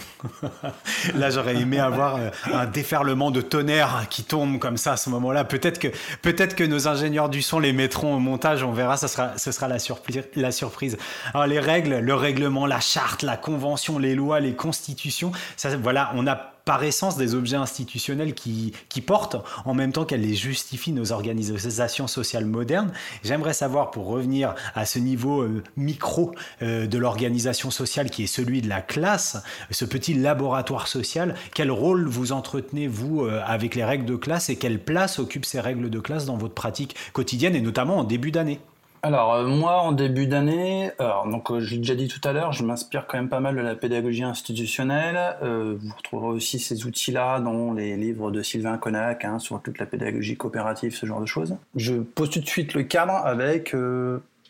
[1.14, 5.10] là, j'aurais aimé avoir euh, un déferlement de tonnerre qui tombe comme ça à ce
[5.10, 5.44] moment-là.
[5.44, 5.88] Peut-être que,
[6.22, 9.52] peut-être que nos ingénieurs du son les mettront au montage, on verra, ça sera, ce
[9.52, 10.96] sera la, surprise.
[11.34, 16.10] Alors, les règles, le règlement, la charte, la convention, les lois, les constitutions, ça, voilà,
[16.14, 20.92] on a par essence des objets institutionnels qui, portent, en même temps qu'elles les justifient
[20.92, 22.92] nos organisations sociales modernes.
[23.24, 28.26] J'aimerais savoir, pour revenir à ce niveau euh, micro euh, de l'organisation sociale qui est
[28.26, 33.74] celui de la classe, ce petit laboratoire social, quel rôle vous entretenez, vous, euh, avec
[33.74, 36.96] les règles de classe et quelle place occupent ces règles de classe dans votre pratique
[37.14, 38.60] quotidienne et notamment en début d'année?
[39.02, 42.64] Alors euh, moi en début d'année, donc euh, j'ai déjà dit tout à l'heure, je
[42.64, 45.36] m'inspire quand même pas mal de la pédagogie institutionnelle.
[45.42, 49.78] Euh, vous retrouverez aussi ces outils-là dans les livres de Sylvain Connac hein, sur toute
[49.78, 51.56] la pédagogie coopérative, ce genre de choses.
[51.76, 53.74] Je pose tout de suite le cadre avec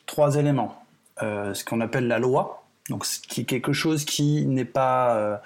[0.06, 0.82] trois éléments.
[1.20, 2.57] ce qu'on appelle la loi,
[2.88, 5.36] donc, ce qui est quelque chose qui n'est pas, euh,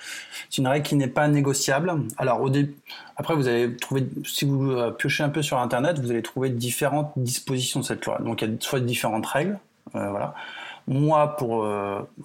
[0.48, 1.92] c'est une règle qui n'est pas négociable.
[2.16, 2.74] Alors, au début,
[3.16, 6.50] après, vous allez trouver, si vous euh, piochez un peu sur Internet, vous allez trouver
[6.50, 8.18] différentes dispositions de cette loi.
[8.20, 9.59] Donc, il y a soit différentes règles,
[9.96, 10.35] euh, voilà.
[10.88, 11.64] Moi, pour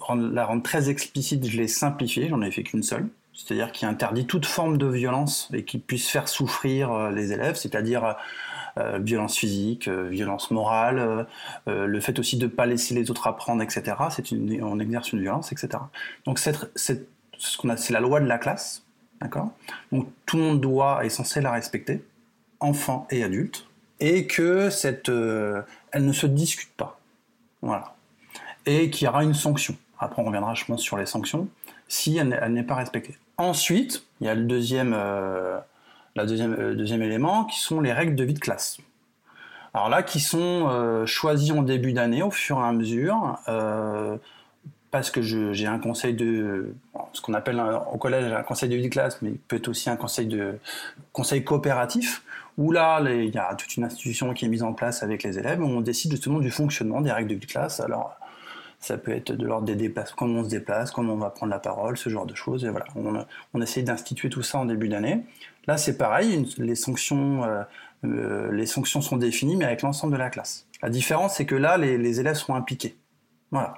[0.00, 3.06] rendre, la rendre très explicite, je l'ai simplifiée, j'en ai fait qu'une seule.
[3.32, 8.16] C'est-à-dire qui interdit toute forme de violence et qui puisse faire souffrir les élèves, c'est-à-dire
[8.78, 11.26] euh, violence physique, euh, violence morale,
[11.68, 13.96] euh, le fait aussi de ne pas laisser les autres apprendre, etc.
[14.10, 15.82] C'est une, on exerce une violence, etc.
[16.24, 18.84] Donc c'est ce qu'on a, c'est la loi de la classe,
[19.20, 19.52] d'accord?
[19.90, 22.04] Donc tout le monde doit est censé la respecter,
[22.60, 23.66] enfants et adultes,
[24.00, 27.00] et que cette, elle ne se discute pas,
[27.62, 27.94] voilà,
[28.66, 29.76] et qu'il y aura une sanction.
[29.98, 31.48] Après on reviendra, je pense, sur les sanctions
[31.88, 33.16] si elle, n'est pas respectée.
[33.38, 34.94] Ensuite, il y a le deuxième
[36.26, 38.78] deuxième, euh, deuxième élément, qui sont les règles de vie de classe.
[39.74, 44.16] Alors là, qui sont euh, choisies en début d'année au fur et à mesure, euh,
[44.90, 46.74] parce que j'ai un conseil de,
[47.12, 49.96] ce qu'on appelle au collège un conseil de vie de classe, mais peut-être aussi un
[49.96, 50.58] conseil de
[51.12, 52.22] conseil coopératif,
[52.56, 55.38] où là, il y a toute une institution qui est mise en place avec les
[55.38, 57.80] élèves, où on décide justement du fonctionnement des règles de vie de classe.
[57.80, 58.16] Alors,
[58.80, 61.50] ça peut être de l'ordre des déplacements, comment on se déplace, comment on va prendre
[61.50, 62.64] la parole, ce genre de choses.
[62.64, 65.24] Et voilà, on, on essaie d'instituer tout ça en début d'année.
[65.68, 67.62] Là, c'est pareil, les sanctions, euh,
[68.04, 70.66] euh, les sanctions sont définies, mais avec l'ensemble de la classe.
[70.82, 72.96] La différence, c'est que là, les, élèves sont impliqués.
[73.50, 73.74] Voilà.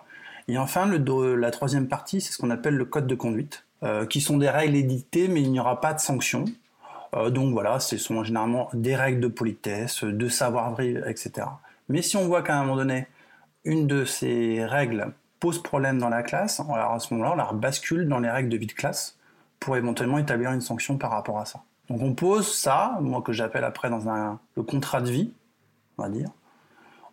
[0.47, 4.21] Et enfin, la troisième partie, c'est ce qu'on appelle le code de conduite, euh, qui
[4.21, 6.45] sont des règles éditées, mais il n'y aura pas de sanctions.
[7.31, 11.49] donc voilà, ce sont généralement des règles de politesse, de savoir-vivre, etc.
[11.89, 13.09] Mais si on voit qu'à un moment donné,
[13.65, 17.53] une de ces règles pose problème dans la classe, alors à ce moment-là, on la
[17.53, 19.19] bascule dans les règles de vie de classe
[19.59, 21.65] pour éventuellement établir une sanction par rapport à ça.
[21.91, 25.33] Donc on pose ça, moi que j'appelle après dans un, le contrat de vie,
[25.99, 26.31] on va dire.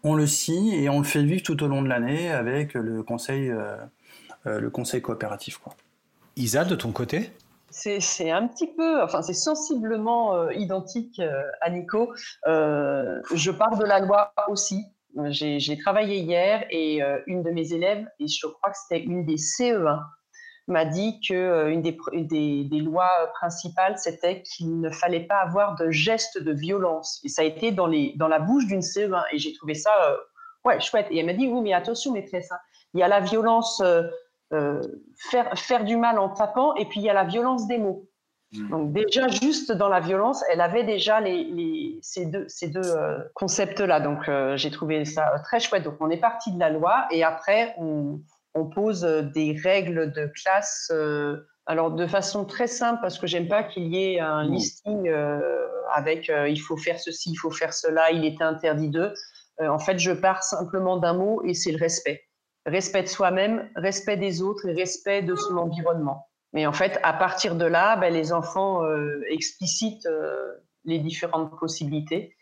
[0.04, 3.02] On le signe et on le fait vivre tout au long de l'année avec le
[3.02, 3.76] conseil, euh,
[4.46, 5.58] euh, le conseil coopératif.
[5.58, 5.74] Quoi.
[6.36, 7.32] Isa, de ton côté?
[7.72, 11.20] C'est un petit peu, enfin c'est sensiblement euh, identique
[11.62, 12.14] à Nico.
[12.46, 14.86] je pars de la loi aussi.
[15.30, 19.38] J'ai travaillé hier et une de mes élèves, et je crois que c'était une des
[19.38, 20.04] CE1,
[20.68, 25.76] m'a dit que une des, des, des lois principales, c'était qu'il ne fallait pas avoir
[25.76, 27.22] de gestes de violence.
[27.24, 29.24] Et ça a été dans, les, dans la bouche d'une CE1.
[29.32, 29.92] Et j'ai trouvé ça,
[30.66, 31.08] ouais, chouette.
[31.10, 32.60] Et elle m'a dit, oui, mais attention, maîtresse, hein.
[32.94, 33.82] il y a la violence,
[34.52, 38.08] faire, faire du mal en tapant, et puis il y a la violence des mots.
[38.54, 38.70] Mm.
[38.70, 43.20] Donc déjà, juste dans la violence, elle avait déjà les, ces deux, ces deux euh,
[43.34, 44.00] concepts-là.
[44.00, 45.84] Donc euh, j'ai trouvé ça très chouette.
[45.84, 48.20] Donc on est parti de la loi et après on,
[48.66, 49.02] pose
[49.34, 50.90] des règles de classe.
[50.94, 54.52] Euh, alors de façon très simple parce que j'aime pas qu'il y ait un mm.
[54.52, 55.12] listing
[55.94, 59.14] avec il faut faire ceci, il faut faire cela, il était interdit d'eux.
[59.60, 62.24] en fait, je pars simplement d'un mot et c'est le respect.
[62.66, 66.28] Respect de soi-même, respect des autres et respect de son environnement.
[66.54, 70.54] Mais en fait, à partir de là, ben, les enfants euh, explicitent euh,
[70.86, 72.36] les différentes possibilités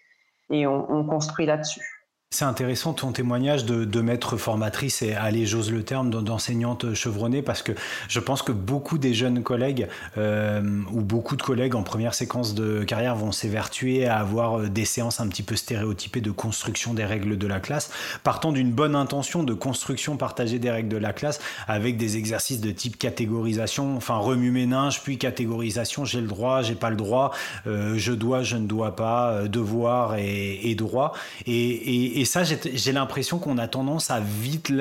[0.52, 1.95] et on construit là-dessus.
[2.32, 7.62] C'est intéressant ton témoignage de, maître formatrice et allez, j'ose le terme, d'enseignante chevronnée parce
[7.62, 7.72] que
[8.10, 12.54] je pense que beaucoup des jeunes collègues euh, ou beaucoup de collègues en première séquence
[12.54, 16.94] de carrière vont s'évertuer à avoir euh, des séances un petit peu stéréotypées de construction
[16.94, 17.90] des règles de la classe,
[18.24, 22.60] partant d'une bonne intention de construction partagée des règles de la classe avec des exercices
[22.60, 27.32] de type catégorisation, enfin remue-ménage, puis catégorisation, j'ai le droit, j'ai pas le droit,
[27.66, 31.14] euh, je dois, je ne dois pas, devoir et, et droit.
[31.48, 34.72] et et ça, j'ai l'impression qu'on a tendance à vite,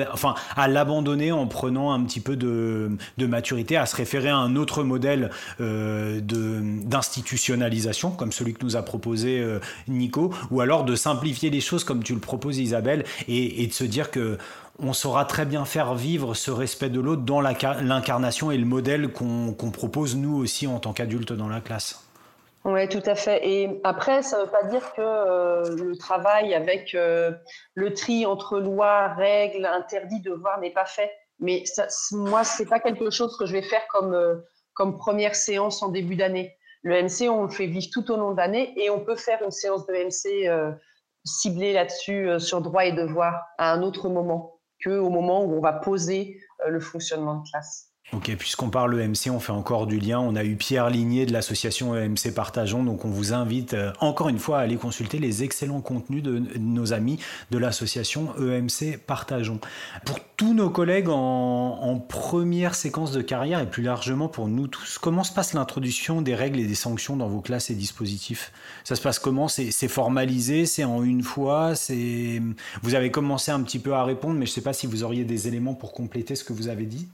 [0.55, 4.83] à l'abandonner en prenant un petit peu de, maturité, à se référer à un autre
[4.83, 11.49] modèle euh, d'institutionnalisation, comme celui que nous a proposé euh, Nico, ou alors de simplifier
[11.49, 14.37] les choses comme tu le proposes, Isabelle, et, de se dire que
[14.79, 19.09] on saura très bien faire vivre ce respect de l'autre dans l'incarnation et le modèle
[19.09, 22.04] qu'on propose nous aussi en tant qu'adultes dans la classe.
[22.65, 23.47] Oui, tout à fait.
[23.47, 27.31] Et après, ça ne veut pas dire que euh, le travail avec euh,
[27.75, 31.11] le tri entre loi, règles, interdits, devoirs n'est pas fait.
[31.37, 31.63] Mais
[32.11, 34.37] moi, ce n'est pas quelque chose que je vais faire comme, euh,
[34.73, 36.57] comme première séance en début d'année.
[36.81, 39.43] Le MC, on le fait vivre tout au long de l'année et on peut faire
[39.43, 40.49] une séance de MC
[41.23, 45.73] ciblée là-dessus sur droit et devoir à un autre moment qu'au moment où on va
[45.73, 47.94] poser le fonctionnement de classe.
[48.13, 50.19] Ok, puisqu'on parle EMC, on fait encore du lien.
[50.19, 54.29] On a eu Pierre Ligné de l'association EMC Partageons, donc on vous invite euh, encore
[54.29, 59.59] une fois à aller consulter les excellents contenus de, nos amis de l'association EMC Partageons.
[60.05, 64.99] Pour tous nos collègues en, première séquence de carrière et plus largement pour nous tous,
[64.99, 68.51] comment se passe l'introduction des règles et des sanctions dans vos classes et dispositifs?
[68.83, 69.47] Ça se passe comment?
[69.47, 70.67] C'est formalisé?
[70.67, 71.73] C'est en une fois?
[72.83, 75.03] Vous avez commencé un petit peu à répondre, mais je ne sais pas si vous
[75.03, 77.07] auriez des éléments pour compléter ce que vous avez dit.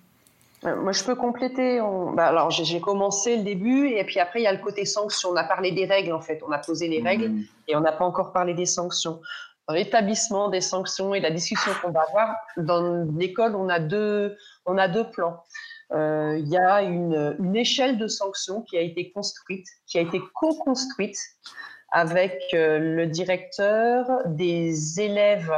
[0.65, 1.79] Euh, moi, je peux compléter.
[2.13, 5.29] Bah, alors, j'ai commencé le début, et puis après, il y a le côté sanctions.
[5.29, 6.41] On a parlé des règles, en fait.
[6.47, 7.43] On a posé les règles, mmh.
[7.69, 9.21] et on n'a pas encore parlé des sanctions.
[9.67, 14.37] Dans l'établissement des sanctions et la discussion qu'on va avoir, dans l'école, on, a deux,
[14.65, 15.43] on a deux plans.
[15.93, 20.01] Euh, il y a une, une, échelle de sanctions qui a été construite, qui a
[20.01, 21.17] été co-construite
[21.91, 25.51] avec euh, le directeur, des élèves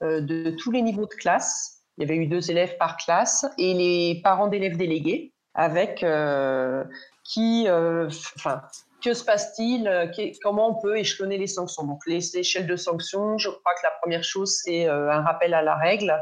[0.00, 3.74] de tous les niveaux de classe, il y avait eu deux élèves par classe et
[3.74, 6.84] les parents d'élèves délégués avec euh,
[7.24, 8.62] qui, euh, enfin,
[9.04, 10.06] que se passe-t-il euh,
[10.42, 11.84] Comment on peut échelonner les sanctions?
[11.84, 15.62] Donc, les échelles de sanctions, je crois que la première chose, c'est un rappel à
[15.62, 16.14] la règle.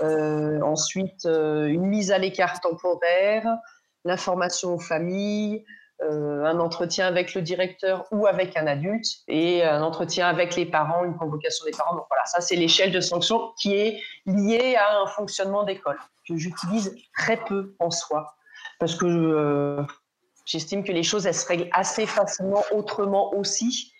[0.00, 3.46] ensuite, une mise à l'écart temporaire,
[4.04, 5.64] l'information aux familles,
[6.04, 10.66] euh, un entretien avec le directeur ou avec un adulte et un entretien avec les
[10.66, 11.94] parents, une convocation des parents.
[11.94, 16.36] Donc voilà, ça c'est l'échelle de sanctions qui est liée à un fonctionnement d'école que
[16.36, 18.34] j'utilise très peu en soi
[18.78, 19.82] parce que euh,
[20.44, 23.92] j'estime que les choses elles se règlent assez facilement autrement aussi.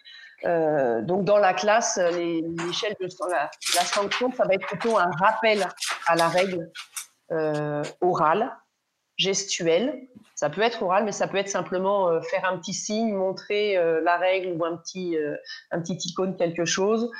[0.44, 5.68] Euh, donc dans la classe, l'échelle de la, sanction, ça va être plutôt un rappel
[6.06, 6.70] à la règle
[8.00, 8.50] orale,
[9.16, 10.08] gestuelle,
[10.42, 13.76] ça peut être oral, mais ça peut être simplement euh, faire un petit signe, montrer
[13.76, 15.36] euh, la règle ou un petit, euh,
[15.70, 17.12] un petit icône, quelque chose.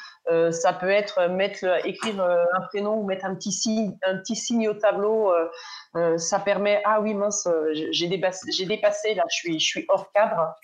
[0.51, 4.69] ça peut être mettre, écrire un prénom ou mettre un petit signe, un petit signe
[4.69, 5.33] au tableau.
[6.17, 7.47] ça permet, ah oui, mince,
[7.91, 10.55] j'ai dépassé, dépassé, là, je suis, je suis hors cadre.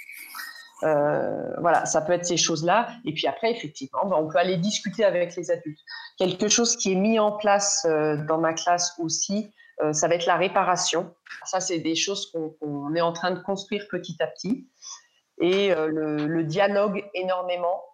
[1.61, 2.89] voilà, ça peut être ces choses-là.
[3.05, 5.85] Et puis après, effectivement, ben, on peut aller discuter avec les adultes.
[6.19, 7.87] Quelque chose qui est mis en place
[8.29, 11.15] dans ma classe aussi, euh, ça va être la réparation.
[11.45, 14.69] Ça, c'est des choses qu'on est en train de construire petit à petit.
[15.41, 17.85] Et euh, le, dialogue énormément.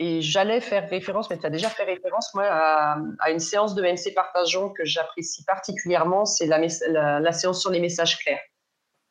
[0.00, 3.82] Et j'allais faire référence, mais tu as déjà fait référence, moi, à, une séance de
[3.82, 8.40] MC Partageons que j'apprécie particulièrement, c'est la, séance sur les messages clairs.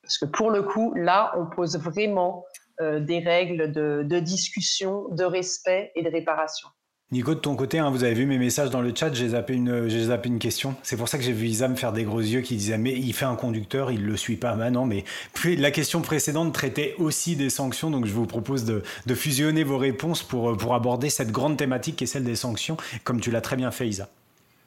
[0.02, 2.44] Parce que pour le coup, là, on pose vraiment
[2.82, 6.68] euh, des règles de, de discussion, de respect et de réparation.
[7.12, 9.56] Nico, de ton côté, hein, vous avez vu mes messages dans le chat, j'ai zappé
[9.56, 10.76] une, question.
[10.84, 12.94] C'est pour ça que j'ai vu Isa me faire des gros yeux qui disaient mais
[12.94, 14.54] il fait un conducteur, il le suit pas.
[14.54, 15.04] Bah non, mais
[15.34, 18.84] puis, la question précédente traitait aussi des sanctions, donc je vous propose de,
[19.16, 23.20] fusionner vos réponses pour, pour aborder cette grande thématique qui est celle des sanctions, comme
[23.20, 24.08] tu l'as très bien fait, Isa.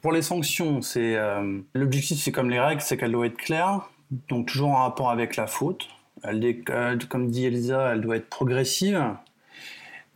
[0.01, 3.89] Pour les sanctions, c'est euh, l'objectif, c'est comme les règles, c'est qu'elles doivent être claires,
[4.27, 5.87] donc toujours en rapport avec la faute.
[6.23, 6.61] Elle,
[7.07, 9.01] comme dit Elisa, elle doit être progressive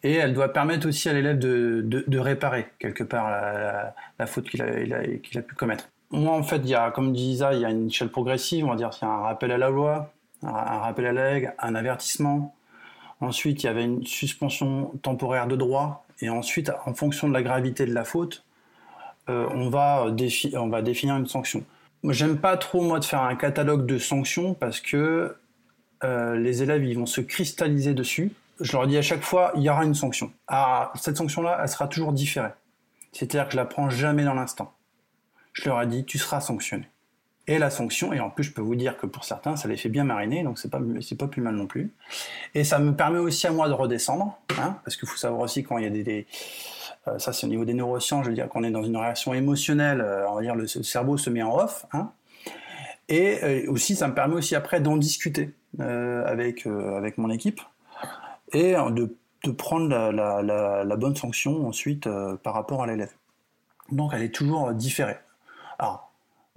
[0.07, 4.61] et elle doit permettre aussi à l'élève de, de, réparer quelque part la, faute qu'il
[4.61, 5.89] a, a, pu commettre.
[6.11, 8.63] Moi, en fait, il y a, comme dit Isa, il y a une échelle progressive,
[8.63, 11.23] on va dire, il y a un rappel à la loi, un, rappel à la
[11.23, 12.55] règle, un avertissement.
[13.19, 16.05] Ensuite, il y avait une suspension temporaire de droit.
[16.21, 18.45] Et ensuite, en fonction de la gravité de la faute,
[19.29, 20.05] euh, on, va
[20.53, 21.65] on va définir une sanction.
[22.05, 25.35] J'aime pas trop, moi, de faire un catalogue de sanctions parce que
[26.05, 29.61] euh, les élèves, ils vont se cristalliser dessus je leur dis à chaque fois, il
[29.61, 30.31] y aura une sanction.
[30.47, 32.51] Ah, cette sanction-là, elle sera toujours différée.
[33.11, 34.73] C'est-à-dire que je la prends jamais dans l'instant.
[35.53, 36.89] Je leur ai dit, tu seras sanctionné.
[37.49, 39.77] Et la sanction, et en plus je peux vous dire que pour certains, ça les
[39.77, 41.93] fait bien mariner, donc c'est pas, c'est pas plus mal non plus.
[42.53, 45.63] Et ça me permet aussi à moi de redescendre, hein, parce qu'il faut savoir aussi
[45.63, 46.27] quand il y a des...
[47.07, 49.33] Euh, ça c'est au niveau des neurosciences, je veux dire qu'on est dans une réaction
[49.33, 52.11] émotionnelle, euh, on va dire le, cerveau se met en off, hein.
[53.07, 57.61] et euh, aussi ça me permet aussi après d'en discuter avec, avec mon équipe,
[58.53, 60.41] et de, de prendre la,
[60.83, 63.13] la, bonne sanction ensuite euh, par rapport à l'élève.
[63.91, 65.17] Donc elle est toujours différée.
[65.79, 66.11] Alors,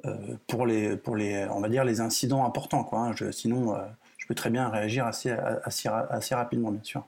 [0.07, 3.81] euh, pour, les, pour les, on va dire, les incidents importants, quoi, hein, sinon euh,
[4.19, 7.05] je peux très bien réagir assez, assez, assez, rapidement, bien sûr.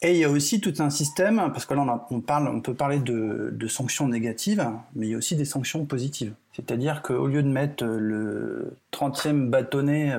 [0.00, 2.60] Et il y a aussi tout un système, parce que là on, on parle, on
[2.60, 6.34] peut parler de, de, sanctions négatives, mais il y a aussi des sanctions positives.
[6.54, 10.12] C'est-à-dire qu'au lieu de mettre le 30e bâtonnet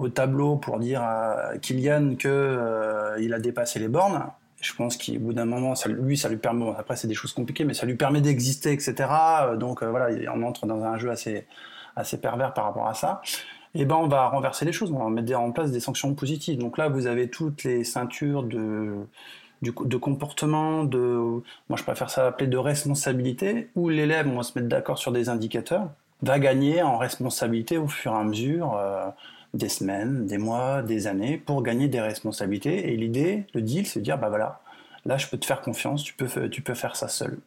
[0.00, 4.24] au tableau pour dire à Kylian que euh, il a dépassé les bornes.
[4.60, 6.72] Je pense qu'au bout d'un moment, lui, ça lui permet.
[6.76, 8.94] après, c'est des choses compliquées, mais ça lui permet d'exister, etc.
[9.58, 11.46] Donc euh, voilà, on entre dans un jeu assez
[11.96, 13.20] assez pervers par rapport à ça.
[13.74, 14.90] Et eh ben, on va renverser les choses.
[14.90, 16.58] On va mettre en place des sanctions positives.
[16.58, 19.06] Donc là, vous avez toutes les ceintures de
[19.62, 20.98] de comportement, de,
[21.68, 25.12] moi je préfère ça appeler de responsabilité, où l'élève, on va se mettre d'accord sur
[25.12, 25.90] des indicateurs,
[26.22, 28.76] va gagner en responsabilité au fur et à mesure.
[28.76, 29.06] Euh,
[29.54, 32.92] des semaines, des mois, des années pour gagner des responsabilités.
[32.92, 34.60] Et l'idée, le deal, c'est de dire, bah voilà,
[35.04, 37.38] là je peux te faire confiance, tu peux, tu peux faire ça seul.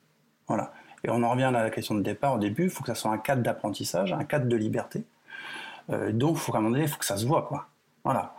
[0.48, 0.74] Voilà.
[1.04, 2.96] Et on en revient à la question de départ au début, il faut que ça
[2.96, 5.04] soit un cadre d'apprentissage, un cadre de liberté.
[5.90, 7.68] Euh, donc, faut qu'à un moment donné, il faut que ça se voit, quoi.
[8.04, 8.34] Voilà.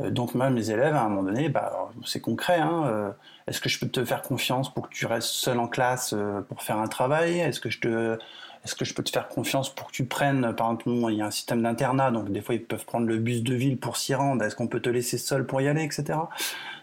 [0.00, 2.58] Euh, donc, même les élèves, à un moment donné, bah, c'est concret.
[2.58, 3.10] Hein, euh,
[3.46, 6.14] Est-ce que je peux te faire confiance pour que tu restes seul en classe
[6.48, 7.40] pour faire un travail?
[7.40, 8.18] Est-ce que je te
[8.66, 11.22] est-ce que je peux te faire confiance pour que tu prennes, par exemple, il y
[11.22, 13.96] a un système d'internat, donc des fois ils peuvent prendre le bus de ville pour
[13.96, 16.18] s'y rendre, est-ce qu'on peut te laisser seul pour y aller, etc.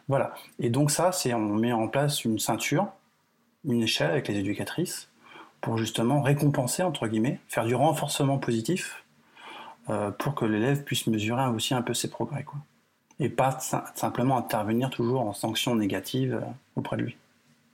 [0.08, 0.34] Voilà.
[0.60, 2.88] Et donc ça, c'est on met en place une ceinture,
[3.66, 5.10] une échelle avec les éducatrices,
[5.60, 9.04] pour justement récompenser, entre guillemets, faire du renforcement positif,
[9.90, 12.46] euh, pour que l'élève puisse mesurer aussi un peu ses progrès.
[13.20, 13.60] Et pas
[13.94, 17.18] simplement intervenir toujours en sanction négative euh, auprès de lui.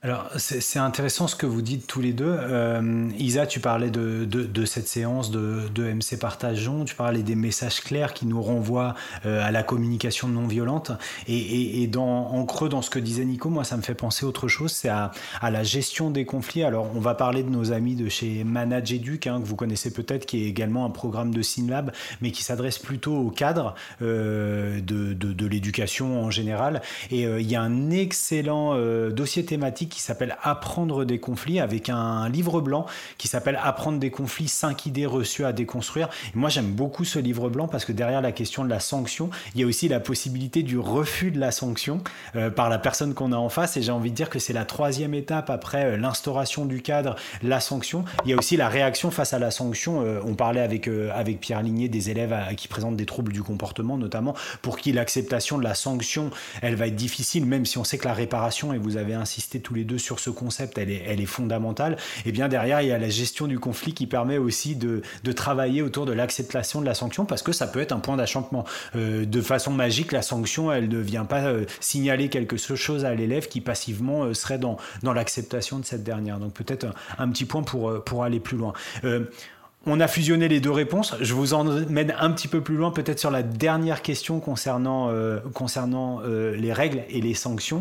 [0.02, 2.34] Alors, c'est intéressant ce que vous dites tous les deux.
[2.34, 7.82] Euh, Isa, tu parlais de, de, cette séance de, MC Partageons, tu parlais des messages
[7.82, 8.94] clairs qui nous renvoient
[9.26, 10.90] euh, à la communication non violente.
[11.28, 14.48] Et, et, en creux, dans ce que disait Nico, moi, ça me fait penser autre
[14.48, 15.10] chose, c'est à,
[15.42, 16.62] la gestion des conflits.
[16.62, 19.92] Alors, on va parler de nos amis de chez Manage Educ, hein, que vous connaissez
[19.92, 21.92] peut-être, qui est également un programme de SynLab,
[22.22, 26.80] mais qui s'adresse plutôt au cadre euh, de, l'éducation en général.
[27.10, 28.78] Et euh, il y a un excellent
[29.10, 32.86] dossier thématique qui s'appelle Apprendre des conflits avec un livre blanc
[33.18, 36.08] qui s'appelle Apprendre des conflits, 5 idées reçues à déconstruire.
[36.34, 39.28] Et moi j'aime beaucoup ce livre blanc parce que derrière la question de la sanction,
[39.54, 42.02] il y a aussi la possibilité du refus de la sanction
[42.36, 43.76] euh, par la personne qu'on a en face.
[43.76, 47.16] Et j'ai envie de dire que c'est la troisième étape après euh, l'instauration du cadre,
[47.42, 48.04] la sanction.
[48.24, 50.02] Il y a aussi la réaction face à la sanction.
[50.02, 53.98] Euh, on parlait avec, avec Pierre Ligné des élèves qui présentent des troubles du comportement
[53.98, 56.30] notamment pour qui l'acceptation de la sanction,
[56.62, 59.60] elle va être difficile même si on sait que la réparation, et vous avez insisté
[59.60, 61.96] tous les deux sur ce concept, elle est, fondamentale.
[62.26, 65.02] Et bien derrière, il y a la gestion du conflit qui permet aussi de,
[65.32, 68.64] travailler autour de l'acceptation de la sanction parce que ça peut être un point d'achoppement.
[68.96, 73.14] Euh, de façon magique, la sanction, elle ne vient pas euh, signaler quelque chose à
[73.14, 76.38] l'élève qui passivement euh, serait dans, l'acceptation de cette dernière.
[76.38, 76.86] Donc peut-être
[77.18, 78.72] un, petit point pour, pour aller plus loin.
[79.86, 81.16] On a fusionné les deux réponses.
[81.20, 85.10] Je vous emmène un petit peu plus loin, peut-être sur la dernière question concernant,
[85.54, 87.80] concernant les règles et les sanctions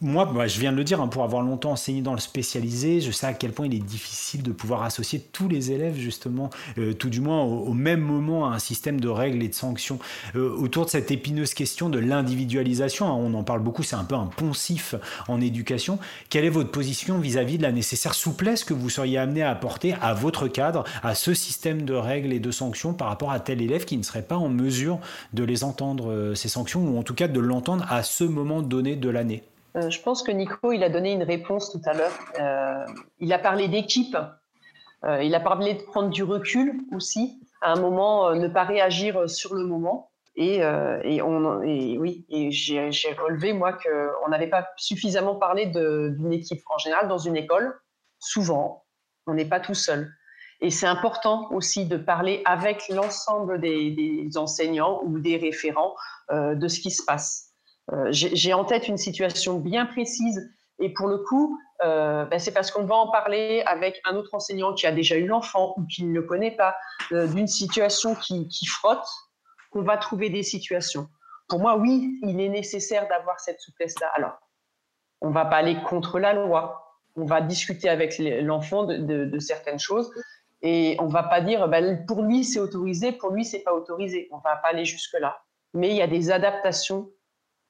[0.00, 3.10] moi, je viens de le dire, hein, pour avoir longtemps enseigné dans le spécialisé, je
[3.10, 6.92] sais à quel point il est difficile de pouvoir associer tous les élèves, justement, euh,
[6.92, 9.98] tout du moins au, même moment, à un système de règles et de sanctions.
[10.36, 14.04] Euh, autour de cette épineuse question de l'individualisation, hein, on en parle beaucoup, c'est un
[14.04, 14.94] peu un poncif
[15.26, 15.98] en éducation.
[16.30, 19.94] Quelle est votre position vis-à-vis de la nécessaire souplesse que vous seriez amené à apporter
[20.00, 23.60] à votre cadre, à ce système de règles et de sanctions par rapport à tel
[23.60, 25.00] élève qui ne serait pas en mesure
[25.32, 28.62] de les entendre, euh, ces sanctions, ou en tout cas de l'entendre à ce moment
[28.62, 29.42] donné de l'année?
[29.78, 32.18] Euh, je pense que Nico, il a donné une réponse tout à l'heure.
[32.40, 32.84] Euh,
[33.18, 34.16] il a parlé d'équipe.
[35.04, 37.40] Euh, il a parlé de prendre du recul aussi.
[37.60, 40.10] À un moment, ne pas réagir sur le moment.
[40.36, 47.08] Et, on, oui, j'ai relevé moi qu'on n'avait pas suffisamment parlé d'une équipe en général
[47.08, 47.76] dans une école.
[48.20, 48.84] Souvent,
[49.26, 50.12] on n'est pas tout seul.
[50.60, 55.96] Et c'est important aussi de parler avec l'ensemble des, enseignants ou des référents
[56.30, 57.47] de ce qui se passe.
[57.92, 62.52] Euh, j'ai en tête une situation bien précise et pour le coup, euh, ben c'est
[62.52, 65.86] parce qu'on va en parler avec un autre enseignant qui a déjà eu l'enfant ou
[65.86, 66.76] qui ne le connaît pas,
[67.12, 69.06] euh, d'une situation qui, frotte,
[69.70, 71.08] qu'on va trouver des situations.
[71.48, 74.08] Pour moi, oui, il est nécessaire d'avoir cette souplesse-là.
[74.14, 74.38] Alors,
[75.20, 76.84] on ne va pas aller contre la loi.
[77.16, 80.12] On va discuter avec l'enfant de, certaines choses
[80.60, 83.72] et on ne va pas dire ben, pour lui c'est autorisé, pour lui c'est pas
[83.72, 84.28] autorisé.
[84.30, 85.40] On ne va pas aller jusque-là.
[85.74, 87.10] Mais il y a des adaptations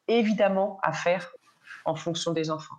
[0.09, 1.31] évidemment à faire
[1.85, 2.77] en fonction des enfants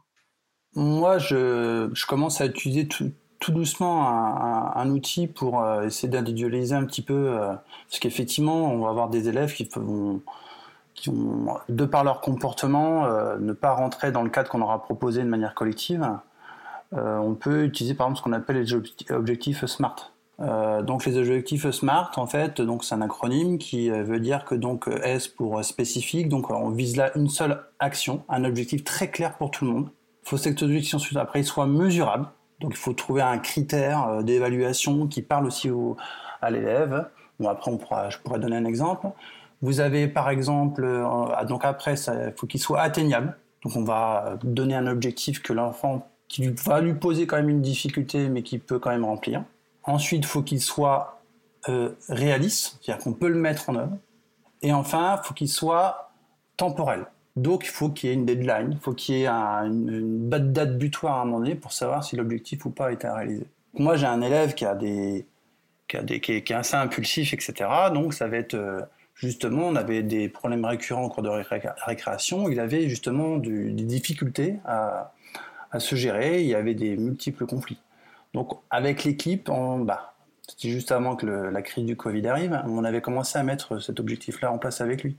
[0.76, 3.12] Moi, je, commence à utiliser tout,
[3.50, 4.08] doucement
[4.76, 7.54] un, outil pour euh, essayer d'individualiser un petit peu, euh,
[7.88, 10.22] parce qu'effectivement, on va avoir des élèves qui vont,
[10.94, 14.82] qui vont de par leur comportement, euh, ne pas rentrer dans le cadre qu'on aura
[14.84, 16.06] proposé de manière collective.
[16.92, 18.74] on peut utiliser par exemple ce qu'on appelle les
[19.12, 20.12] objectifs SMART.
[20.42, 24.46] Euh, donc les objectifs SMART, en fait, donc c'est un acronyme qui euh, veut dire
[24.46, 28.84] que donc euh, S pour spécifique, donc on vise là une seule action, un objectif
[28.86, 29.90] très clair pour tout le monde.
[30.24, 32.28] Il faut que cette objectif après soit mesurable,
[32.62, 35.70] donc il faut trouver un critère d'évaluation qui parle aussi
[36.42, 37.10] à l'élève.
[37.40, 39.08] Bon après on pourra, je pourrais donner un exemple.
[39.62, 40.88] Vous avez par exemple,
[41.48, 46.08] donc après il faut qu'il soit atteignable, donc on va donner un objectif que l'enfant
[46.28, 49.44] qui va lui poser quand même une difficulté mais qui peut quand même remplir.
[49.84, 51.22] Ensuite, il faut qu'il soit
[51.68, 53.98] euh, réaliste, c'est-à-dire qu'on peut le mettre en œuvre.
[54.62, 56.12] Et enfin, il faut qu'il soit
[56.58, 57.06] temporel.
[57.36, 60.78] Donc, il faut qu'il y ait une deadline, il faut qu'il y ait une, date
[60.78, 63.46] butoir à un moment donné pour savoir si l'objectif ou pas a été réalisé.
[63.74, 65.26] Moi, j'ai un élève qui a des,
[65.88, 67.54] qui, a des, qui, est, assez impulsif, etc.
[67.94, 68.82] Donc, ça va être euh,
[69.16, 71.30] justement, on avait des problèmes récurrents au cours de
[71.86, 72.50] récréation.
[72.50, 75.14] Il avait justement des difficultés à,
[75.72, 76.42] à se gérer.
[76.42, 77.80] Il y avait des multiples conflits.
[78.34, 79.50] Donc avec l'équipe,
[79.82, 80.14] bah,
[80.48, 84.00] c'était juste avant que la crise du Covid arrive, on avait commencé à mettre cet
[84.00, 85.16] objectif-là en place avec lui.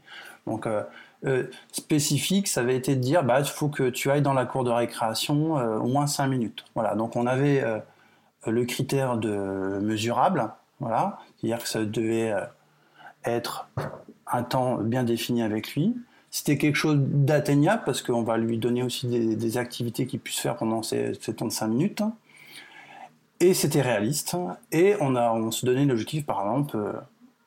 [0.47, 0.83] Donc euh,
[1.25, 4.47] euh, spécifique, ça avait été de dire, bah, il faut que tu ailles dans la
[4.47, 6.65] cour de récréation euh, au moins 5 minutes.
[6.75, 7.65] Voilà, donc on avait
[8.47, 10.51] le critère de mesurable,
[10.81, 12.35] voilà, c'est-à-dire que ça devait
[13.25, 13.69] être
[14.27, 15.95] un temps bien défini avec lui.
[16.31, 20.57] C'était quelque chose d'atteignable parce qu'on va lui donner aussi des, activités qu'il puisse faire
[20.57, 22.03] pendant ces, ces temps de 5 minutes.
[23.41, 24.37] Et c'était réaliste.
[24.71, 26.93] Et on, a, on se donnait l'objectif, par exemple, euh,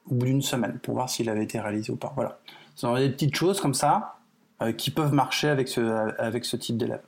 [0.10, 2.12] au bout d'une semaine, pour voir s'il avait été réalisé ou pas.
[2.16, 2.40] Voilà.
[2.76, 4.16] Ce sont des petites choses comme ça
[4.64, 5.82] euh, qui peuvent marcher avec ce,
[6.20, 7.02] avec ce type d'élève.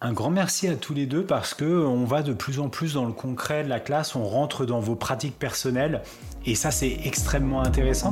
[0.00, 2.94] Un grand merci à tous les deux parce que on va de plus en plus
[2.94, 6.00] dans le concret de la classe, on rentre dans vos pratiques personnelles
[6.46, 8.10] et ça c'est extrêmement intéressant.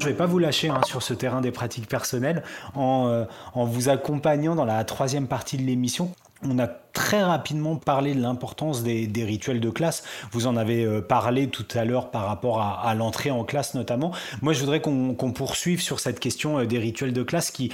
[0.00, 2.42] Je ne vais pas vous lâcher hein, sur ce terrain des pratiques personnelles
[2.74, 3.24] en, euh,
[3.54, 6.12] en vous accompagnant dans la troisième partie de l'émission.
[6.44, 10.04] On a très rapidement parlé de l'importance des, rituels de classe.
[10.30, 14.12] Vous en avez euh, parlé tout à l'heure par rapport à, l'entrée en classe notamment.
[14.42, 17.72] Moi, je voudrais qu'on poursuive sur cette question euh, des rituels de classe qui,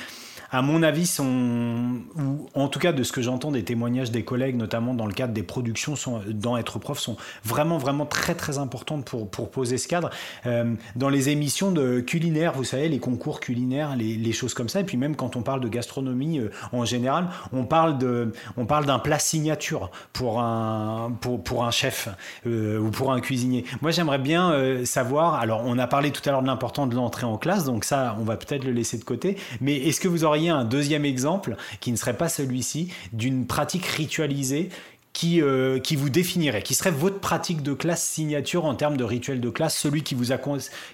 [0.54, 4.22] à mon avis, sont, ou en tout cas de ce que j'entends des témoignages des
[4.22, 8.36] collègues, notamment dans le cadre des productions sont, dans Être prof, sont vraiment, vraiment très,
[8.36, 10.10] très importantes pour, pour poser ce cadre.
[10.46, 14.80] Euh, dans les émissions de culinaire, vous savez, les concours culinaires, les, choses comme ça,
[14.80, 18.64] et puis même quand on parle de gastronomie euh, en général, on parle de, on
[18.64, 22.08] parle d'un plat signature pour un, pour, pour un chef
[22.46, 23.64] euh, ou pour un cuisinier.
[23.82, 27.26] Moi, j'aimerais bien savoir, alors on a parlé tout à l'heure de l'important de l'entrée
[27.26, 30.24] en classe, donc ça, on va peut-être le laisser de côté, mais est-ce que vous
[30.24, 34.70] auriez un deuxième exemple qui ne serait pas celui-ci d'une pratique ritualisée
[35.14, 39.04] qui, euh, qui vous définirait, qui serait votre pratique de classe signature en termes de
[39.04, 40.24] rituel de classe, celui qui vous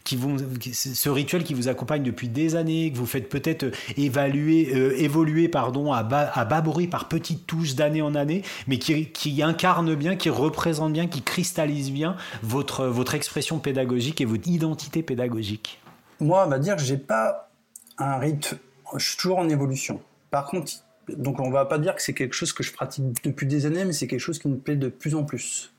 [0.04, 4.72] qui vont, ce rituel qui vous accompagne depuis des années, que vous faites peut-être évaluer,
[4.74, 8.78] euh, évoluer pardon, à bas, à bas bruit par petites touches d'année en année, mais
[8.78, 14.26] qui, qui, incarne bien, qui représente bien, qui cristallise bien votre, votre expression pédagogique et
[14.26, 15.80] votre identité pédagogique.
[16.20, 17.50] Moi, on va dire que j'ai pas
[17.96, 18.54] un rite
[18.96, 20.00] Je suis toujours en évolution.
[20.30, 20.72] Par contre,
[21.08, 23.84] donc on va pas dire que c'est quelque chose que je pratique depuis des années,
[23.84, 25.72] mais c'est quelque chose qui me plaît de plus en plus.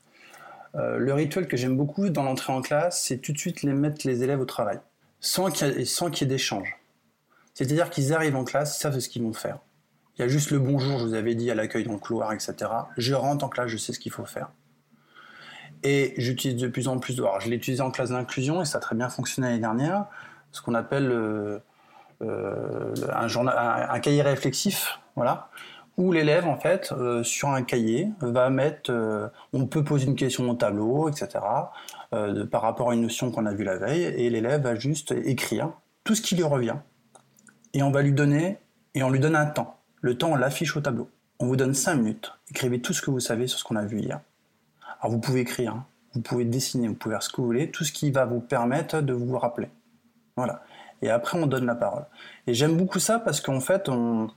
[0.74, 3.72] Euh, le rituel que j'aime beaucoup dans l'entrée en classe, c'est tout de suite les
[3.72, 4.80] mettre les élèves au travail,
[5.20, 6.78] sans qu'il y, ait d'échange.
[7.54, 9.58] C'est-à-dire qu'ils arrivent en classe, ils savent ce qu'ils vont faire.
[10.16, 12.32] Il y a juste le bonjour, je vous avais dit, à l'accueil dans le couloir,
[12.32, 12.54] etc.
[12.96, 14.50] Je rentre en classe, je sais ce qu'il faut faire.
[15.82, 18.78] Et j'utilise de plus en plus, alors je l'ai utilisé en classe d'inclusion et ça
[18.78, 20.06] a très bien fonctionné l'année dernière,
[20.52, 21.58] ce qu'on appelle euh,
[22.22, 25.48] un, journal, un, cahier réflexif, voilà,
[25.96, 28.92] où l'élève, en fait, euh, sur un cahier, va mettre,
[29.52, 31.38] on peut poser une question au tableau, etc.,
[32.50, 35.70] par rapport à une notion qu'on a vue la veille, et l'élève va juste écrire
[36.04, 36.76] tout ce qui lui revient,
[37.74, 38.58] et on va lui donner,
[38.94, 39.78] et on lui donne un temps.
[40.00, 41.08] Le temps, on l'affiche au tableau.
[41.38, 43.84] On vous donne 5 minutes, écrivez tout ce que vous savez sur ce qu'on a
[43.84, 44.20] vu hier.
[45.00, 45.86] Alors vous pouvez écrire, hein.
[46.14, 48.40] vous pouvez dessiner, vous pouvez faire ce que vous voulez, tout ce qui va vous
[48.40, 49.68] permettre de vous rappeler.
[50.36, 50.62] Voilà.
[51.02, 52.04] Et après, on donne la parole.
[52.46, 54.30] Et j'aime beaucoup ça parce qu'en fait, on,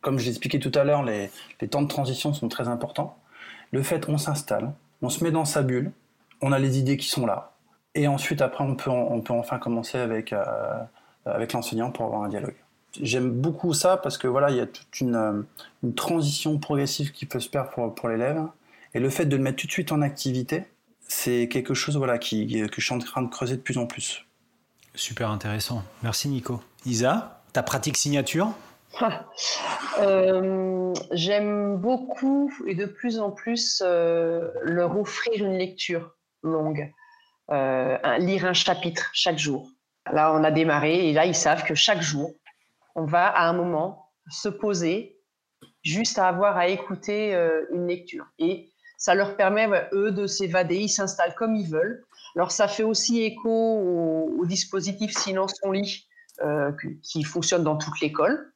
[0.00, 1.30] comme je l'expliquais tout à l'heure, les,
[1.70, 3.18] temps de transition sont très importants.
[3.70, 4.72] Le fait, on s'installe,
[5.02, 5.92] on se met dans sa bulle,
[6.40, 7.52] on a les idées qui sont là.
[7.94, 10.44] Et ensuite, après, on peut, on peut enfin commencer avec, euh,
[11.26, 12.56] avec l'enseignant pour avoir un dialogue.
[13.00, 15.44] J'aime beaucoup ça parce que voilà, il y a toute une,
[15.82, 18.42] une transition progressive qui peut se faire pour, pour l'élève.
[18.94, 20.64] Et le fait de le mettre tout de suite en activité,
[21.00, 23.86] c'est quelque chose voilà, qui, que je suis en train de creuser de plus en
[23.86, 24.24] plus.
[24.94, 25.82] Super intéressant.
[26.04, 26.62] Merci Nico.
[26.86, 28.52] Isa, ta pratique signature
[29.98, 36.14] euh, J'aime beaucoup et de plus en plus euh, leur offrir une lecture
[36.44, 36.92] longue,
[37.50, 39.68] euh, lire un chapitre chaque jour.
[40.12, 42.32] Là, on a démarré et là, ils savent que chaque jour,
[42.94, 45.18] on va à un moment se poser
[45.82, 47.34] juste à avoir à écouter
[47.72, 48.26] une lecture.
[48.38, 50.76] Et ça leur permet, eux, de s'évader.
[50.76, 52.04] Ils s'installent comme ils veulent.
[52.36, 56.06] Alors, ça fait aussi écho au, dispositif Silence on lit
[56.42, 56.72] euh,
[57.02, 58.52] qui fonctionne dans toute l'école.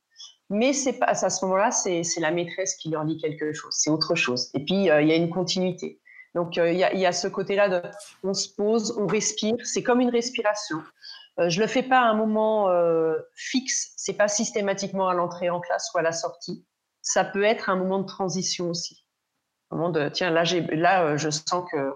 [0.50, 3.74] Mais c'est pas à ce moment-là, c'est la maîtresse qui leur lit quelque chose.
[3.76, 4.50] C'est autre chose.
[4.54, 6.00] Et puis, euh, il y a une continuité.
[6.34, 7.82] Donc, euh, il y, a ce côté-là de
[8.22, 9.56] on se pose, on respire.
[9.64, 10.78] C'est comme une respiration.
[11.38, 12.68] je le fais pas à un moment
[13.34, 13.92] fixe.
[13.96, 16.64] C'est pas systématiquement à l'entrée en classe ou à la sortie.
[17.02, 19.04] Ça peut être un moment de transition aussi
[19.70, 21.94] de tiens, là, là euh, je sens que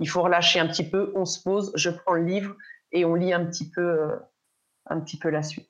[0.00, 2.56] il faut relâcher un petit peu, on se pose, je prends le livre
[2.92, 4.16] et on lit un petit peu, euh,
[4.86, 5.68] un petit peu la suite.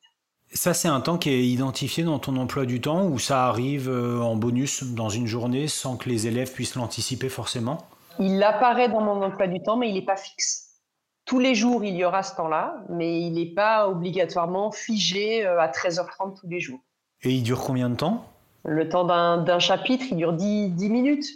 [0.52, 3.88] Ça, c'est un temps qui est identifié dans ton emploi du temps ou ça arrive
[3.88, 7.78] euh, en bonus dans une journée sans que les élèves puissent l'anticiper forcément?
[8.20, 10.80] Il apparaît dans mon emploi du temps, mais il n'est pas fixe.
[11.24, 15.68] Tous les jours, il y aura ce temps-là, mais il n'est pas obligatoirement figé à
[15.68, 16.80] 13h30 tous les jours.
[17.22, 18.26] Et il dure combien de temps?
[18.62, 21.26] Le temps d'un chapitre, il dure 10, 10 minutes.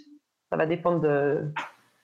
[0.51, 1.51] Ça va dépendre de,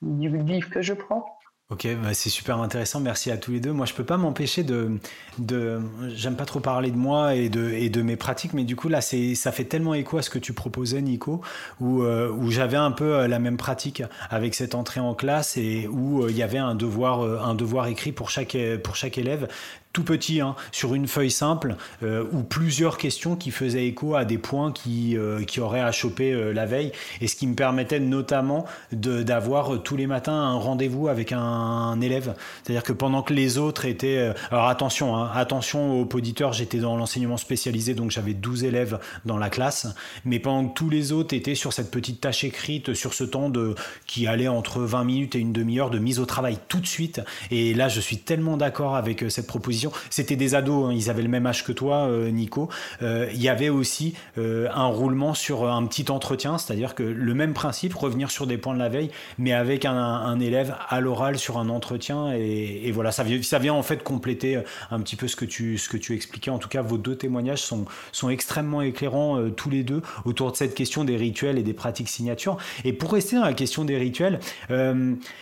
[0.05, 1.25] du livre que je prends.
[1.71, 2.99] Ok, bah, c'est super intéressant.
[2.99, 3.71] Merci à tous les deux.
[3.71, 4.99] Moi, je peux pas m'empêcher de,
[5.39, 8.75] de, j'aime pas trop parler de moi et de, et de mes pratiques, mais du
[8.75, 11.41] coup là, c'est, ça fait tellement écho à ce que tu proposais, Nico,
[11.79, 15.57] où, euh, où j'avais un peu euh, la même pratique avec cette entrée en classe
[15.57, 19.17] et où euh, il y avait un devoir, un devoir écrit pour chaque, pour chaque
[19.17, 19.47] élève
[19.95, 24.25] tout petit, hein, sur une feuille simple, euh, ou plusieurs questions qui faisaient écho à
[24.25, 26.91] des points qui, euh, qui auraient à choper euh, la veille,
[27.21, 32.35] et ce qui me permettait notamment d'avoir tous les matins un rendez-vous avec un, élève.
[32.61, 34.33] C'est-à-dire que pendant que les autres étaient...
[34.51, 39.37] alors attention, hein, attention aux auditeurs, j'étais dans l'enseignement spécialisé, donc j'avais 12 élèves dans
[39.37, 39.87] la classe,
[40.25, 43.49] mais pendant que tous les autres étaient sur cette petite tâche écrite, sur ce temps
[43.49, 43.75] de,
[44.07, 47.21] qui allait entre 20 minutes et une demi-heure de mise au travail tout de suite,
[47.49, 51.21] et là je suis tellement d'accord avec cette proposition c'était des ados, hein, ils avaient
[51.21, 52.69] le même âge que toi, euh, Nico.
[53.01, 57.33] Euh, il y avait aussi euh, un roulement sur un petit entretien, c'est-à-dire que le
[57.33, 61.37] même principe, revenir sur des points de la veille, mais avec un, élève à l'oral
[61.37, 62.33] sur un entretien.
[62.33, 64.59] Et, voilà, ça vient, ça vient en fait compléter
[64.91, 66.51] un petit peu ce que tu, ce que tu expliquais.
[66.51, 70.57] En tout cas, vos deux témoignages sont, sont extrêmement éclairants tous les deux autour de
[70.57, 72.57] cette question des rituels et des pratiques signatures.
[72.83, 74.39] Et pour rester dans la question des rituels,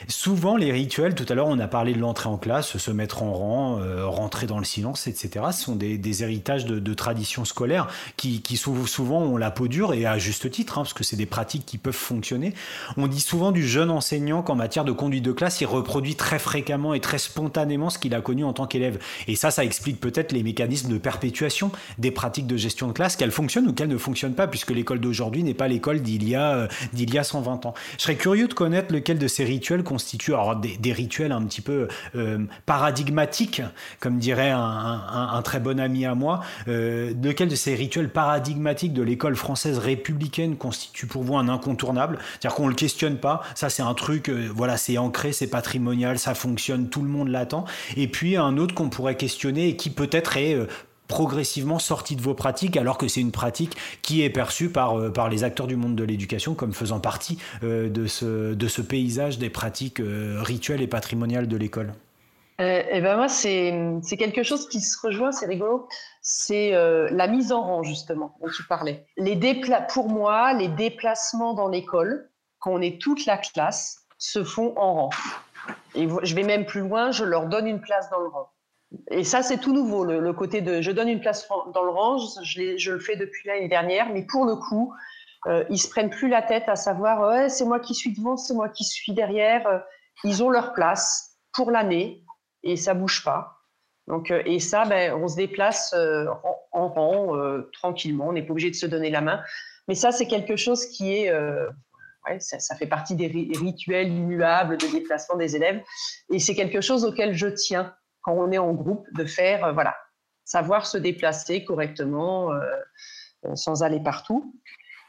[0.08, 3.24] souvent les rituels, tout à l'heure on a parlé de l'entrée en classe, se mettre
[3.24, 5.46] en rang, rentrer dans le silence, etc.
[5.52, 10.18] Ce sont des, héritages de, traditions scolaires qui, souvent ont la peau dure et à
[10.18, 12.54] juste titre, hein, parce que c'est des pratiques qui peuvent fonctionner.
[12.98, 16.40] On dit souvent du jeune enseignant qu'en matière de conduite de classe, il reproduit très
[16.40, 19.00] fréquemment et très spontanément ce qu'il a connu en tant qu'élève.
[19.28, 23.16] Et ça, ça explique peut-être les mécanismes de perpétuation des pratiques de gestion de classe,
[23.16, 26.36] qu'elles fonctionnent ou qu'elles ne fonctionnent pas, puisque l'école d'aujourd'hui n'est pas l'école d'il y,
[26.36, 27.74] a, euh, y a 120 ans.
[27.98, 31.62] Je serais curieux de connaître lequel de ces rituels constitue alors, des, rituels un petit
[31.62, 33.62] peu euh, paradigmatiques,
[34.00, 39.04] comme dirait un, très bon ami à moi, euh, lequel de ces rituels paradigmatiques de
[39.04, 42.18] l'école française républicaine constitue pour vous un incontournable?
[42.32, 45.48] C'est-à-dire qu'on ne le questionne pas, ça c'est un truc, euh, voilà, c'est ancré, c'est
[45.48, 47.66] patrimonial, ça fonctionne, tout le monde l'attend.
[47.98, 50.56] Et puis un autre qu'on pourrait questionner et qui peut-être est...
[50.56, 50.68] Euh,
[51.10, 55.12] progressivement sorti de vos pratiques, alors que c'est une pratique qui est perçue par, euh,
[55.30, 60.82] les acteurs du monde de l'éducation comme faisant partie de, ce, paysage des pratiques rituelles
[60.82, 61.94] et patrimoniales de l'école
[62.60, 65.88] et eh ben moi, c'est quelque chose qui se rejoint, c'est rigolo.
[66.22, 69.06] C'est la mise en rang, justement, dont tu parlais.
[69.18, 69.40] Les
[69.90, 72.30] pour moi, les déplacements dans l'école,
[72.60, 75.10] quand on est toute la classe, se font en rang.
[75.96, 78.50] Et je vais même plus loin, je leur donne une place dans le rang.
[79.10, 82.18] Et ça, c'est tout nouveau, le, côté de je donne une place dans le rang,
[82.44, 84.94] je, le fais depuis l'année dernière, mais pour le coup,
[85.48, 88.54] euh, ils se prennent plus la tête à savoir c'est moi qui suis devant, c'est
[88.54, 89.66] moi qui suis derrière.
[89.68, 89.80] Euh,
[90.24, 92.23] ils ont leur place pour l'année
[92.64, 93.60] et ça bouge pas.
[94.08, 96.26] Donc, euh, et ça, ben, on se déplace euh,
[96.72, 97.38] en, rang
[97.72, 99.42] tranquillement, on n'est pas obligé de se donner la main.
[99.88, 104.88] Mais ça, c'est quelque chose qui est, ouais, ça, fait partie des rituels immuables de
[104.88, 105.82] déplacement des élèves.
[106.32, 107.94] Et c'est quelque chose auquel je tiens
[108.24, 109.96] quand on est en groupe, de faire, euh, voilà,
[110.46, 112.60] savoir se déplacer correctement euh,
[113.46, 114.56] euh, sans aller partout.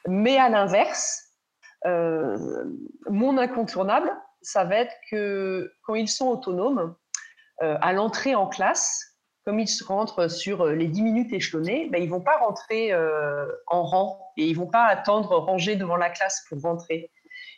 [0.06, 1.22] Mais à l'inverse,
[1.86, 6.94] mon incontournable, ça va être que quand ils sont autonomes,
[7.60, 12.20] à l'entrée en classe, comme ils rentrent sur les 10 minutes échelonnées, ben, ils vont
[12.20, 12.92] pas rentrer
[13.66, 17.10] en rang et ils vont pas attendre rangés devant la classe pour rentrer.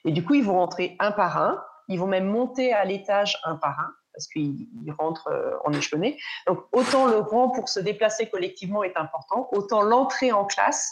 [0.05, 3.39] Et du coup, ils vont rentrer un par un, ils vont même monter à l'étage
[3.45, 4.67] un par un parce qu'il
[4.99, 6.19] rentre euh, en échelonné.
[6.47, 10.91] Donc autant le rang pour se déplacer collectivement est important, autant l'entrée en classe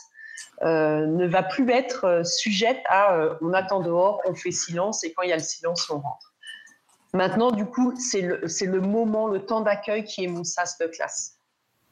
[0.63, 5.13] euh, ne va plus être euh, sujette à on attend dehors, on fait silence et
[5.15, 6.34] quand il y a le silence, on rentre.
[7.15, 10.87] Maintenant, du coup, c'est le, le moment, le temps d'accueil qui est mon sas de
[10.87, 11.39] classe.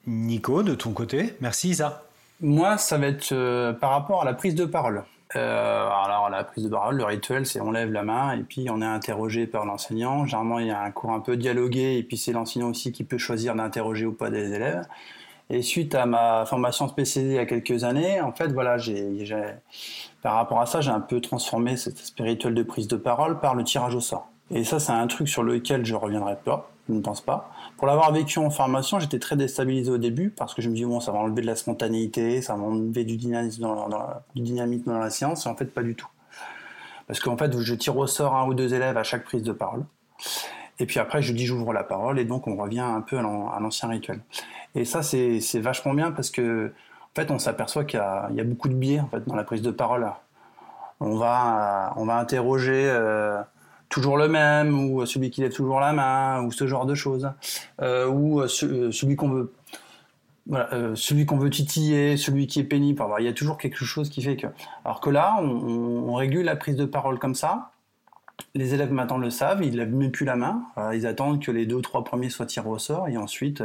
[0.07, 2.03] Nico, de ton côté, merci Isa.
[2.41, 5.05] Moi, ça va être par rapport à la prise de parole.
[5.35, 8.69] Euh, alors la prise de parole, le rituel, c'est on lève la main et puis
[8.71, 10.27] on est interrogé par l'enseignant.
[10.27, 13.05] Généralement, il y a un cours un peu dialogué et puis c'est l'enseignant aussi qui
[13.05, 14.85] peut choisir d'interroger ou pas des élèves.
[15.51, 19.27] Et suite à ma formation spécialisée il y a quelques années, en fait, voilà, j'ai,
[20.23, 23.55] par rapport à ça, j'ai un peu transformé cette spirituel de prise de parole par
[23.55, 24.32] le tirage au sort.
[24.51, 27.51] Et ça, c'est un truc sur lequel je reviendrai pas, je ne pense pas.
[27.77, 30.85] Pour l'avoir vécu en formation, j'étais très déstabilisé au début parce que je me dis
[30.85, 35.47] bon, ça va enlever de la spontanéité, ça va enlever du dynamisme dans, la séance,
[35.47, 36.09] et en fait pas du tout.
[37.07, 39.53] Parce qu'en fait, je tire au sort un ou deux élèves à chaque prise de
[39.53, 39.85] parole.
[40.79, 43.23] Et puis après, je dis j'ouvre la parole et donc on revient un peu à
[43.61, 44.21] l'ancien rituel.
[44.75, 46.73] Et ça, c'est vachement bien parce que
[47.15, 49.61] en fait, on s'aperçoit qu'il y, a beaucoup de biais en fait dans la prise
[49.61, 50.11] de parole.
[50.99, 52.87] On va, on va interroger.
[52.87, 53.43] Euh,
[53.93, 57.31] toujours le même, ou celui qui lève toujours la main, ou ce genre de choses,
[57.83, 59.53] euh, ou euh, euh, celui qu'on veut,
[60.95, 63.05] celui qu'on veut titiller, celui qui est pénible.
[63.21, 64.47] il y a toujours quelque chose qui fait que.
[64.85, 67.71] Alors que là, on, régule la prise de parole comme ça.
[68.55, 70.63] Les élèves maintenant le savent, ils lèvent même plus la main.
[70.95, 73.63] ils attendent que les deux ou trois premiers soient tirés au sort, et ensuite,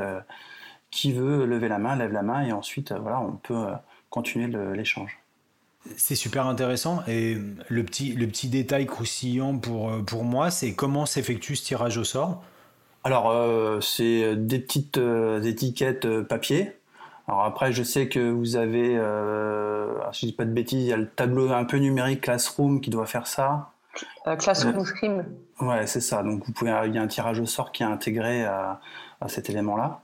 [0.92, 3.66] qui veut lever la main, lève la main, et ensuite, voilà, on peut
[4.10, 5.20] continuer l'échange.
[5.96, 7.04] C'est super intéressant.
[7.08, 11.64] Et le petit, le petit détail croustillant pour, euh, pour moi, c'est comment s'effectue ce
[11.64, 12.44] tirage au sort
[13.04, 16.74] Alors, euh, c'est des petites euh, étiquettes papier.
[17.28, 18.98] Alors après, je sais que vous avez,
[20.14, 22.80] si je dis pas de bêtises, il y a le tableau un peu numérique Classroom
[22.80, 23.72] qui doit faire ça.
[24.40, 25.26] Classroom Scream.
[25.60, 26.24] Ouais, c'est ça.
[26.24, 28.80] Donc vous pouvez, il y a un tirage au sort qui est intégré à
[29.28, 30.02] cet élément-là.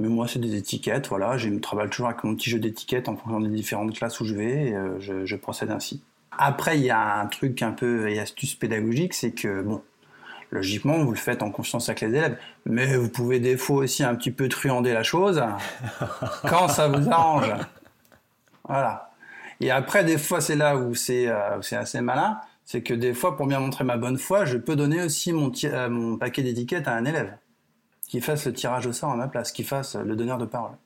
[0.00, 1.08] Mais moi, c'est des étiquettes.
[1.08, 4.24] Voilà, je travaille toujours avec mon petit jeu d'étiquettes en fonction des différentes classes où
[4.24, 4.68] je vais.
[4.68, 6.02] Et, euh, je, procède ainsi.
[6.38, 9.82] Après, il y a un truc un peu et astuce pédagogique, c'est que bon,
[10.52, 14.02] logiquement, vous le faites en confiance avec les élèves, mais vous pouvez des fois aussi
[14.02, 15.42] un petit peu truander la chose
[16.48, 17.52] quand ça vous arrange.
[18.66, 19.12] Voilà.
[19.60, 23.36] Et après, des fois, c'est là où c'est euh, assez malin, c'est que des fois,
[23.36, 26.88] pour bien montrer ma bonne foi, je peux donner aussi mon, euh, mon paquet d'étiquettes
[26.88, 27.36] à un élève
[28.10, 30.76] qui fasse le tirage au sort à ma place, qui fasse le donneur de parole.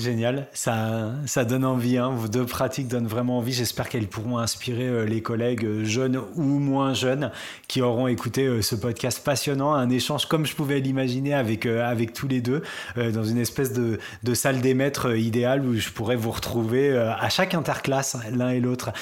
[0.00, 2.08] Génial, ça, ça donne envie, hein.
[2.08, 3.52] vos deux pratiques donnent vraiment envie.
[3.52, 7.30] J'espère qu'elles pourront inspirer euh, les collègues euh, jeunes ou moins jeunes
[7.68, 12.14] qui auront écouté euh, ce podcast passionnant, un échange comme je pouvais l'imaginer avec, avec
[12.14, 12.62] tous les deux,
[12.96, 17.28] dans une espèce de, de salle des maîtres idéale où je pourrais vous retrouver à
[17.28, 18.92] chaque interclasse, l'un et l'autre.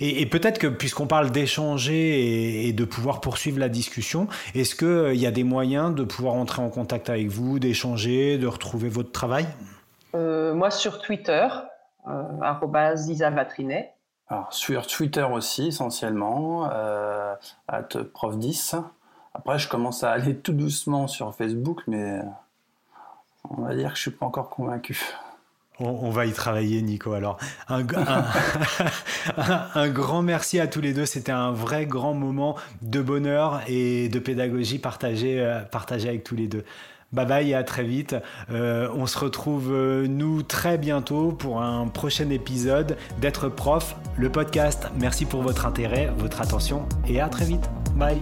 [0.00, 5.26] Et, peut-être que puisqu'on parle d'échanger et, de pouvoir poursuivre la discussion, est-ce qu'il y
[5.26, 9.46] a des moyens de pouvoir entrer en contact avec vous, d'échanger, de retrouver votre travail?
[10.16, 11.46] Euh, moi, sur Twitter,
[12.08, 13.92] euh, Isavatrinet.
[14.28, 17.34] Alors, sur Twitter aussi, essentiellement, euh,
[17.68, 18.82] at prof10.
[19.34, 22.20] Après, je commence à aller tout doucement sur Facebook, mais
[23.50, 24.98] on va dire que je suis pas encore convaincu.
[25.78, 27.12] On, va y travailler, Nico.
[27.12, 27.36] Alors,
[27.68, 27.84] un,
[29.74, 31.04] un, grand merci à tous les deux.
[31.04, 36.48] C'était un vrai grand moment de bonheur et de pédagogie partagé, partagé avec tous les
[36.48, 36.64] deux.
[37.12, 38.16] Bye bye et à très vite.
[38.50, 44.30] Euh, on se retrouve euh, nous très bientôt pour un prochain épisode d'être prof, le
[44.30, 44.88] podcast.
[44.98, 47.68] Merci pour votre intérêt, votre attention et à très vite.
[47.94, 48.18] Bye.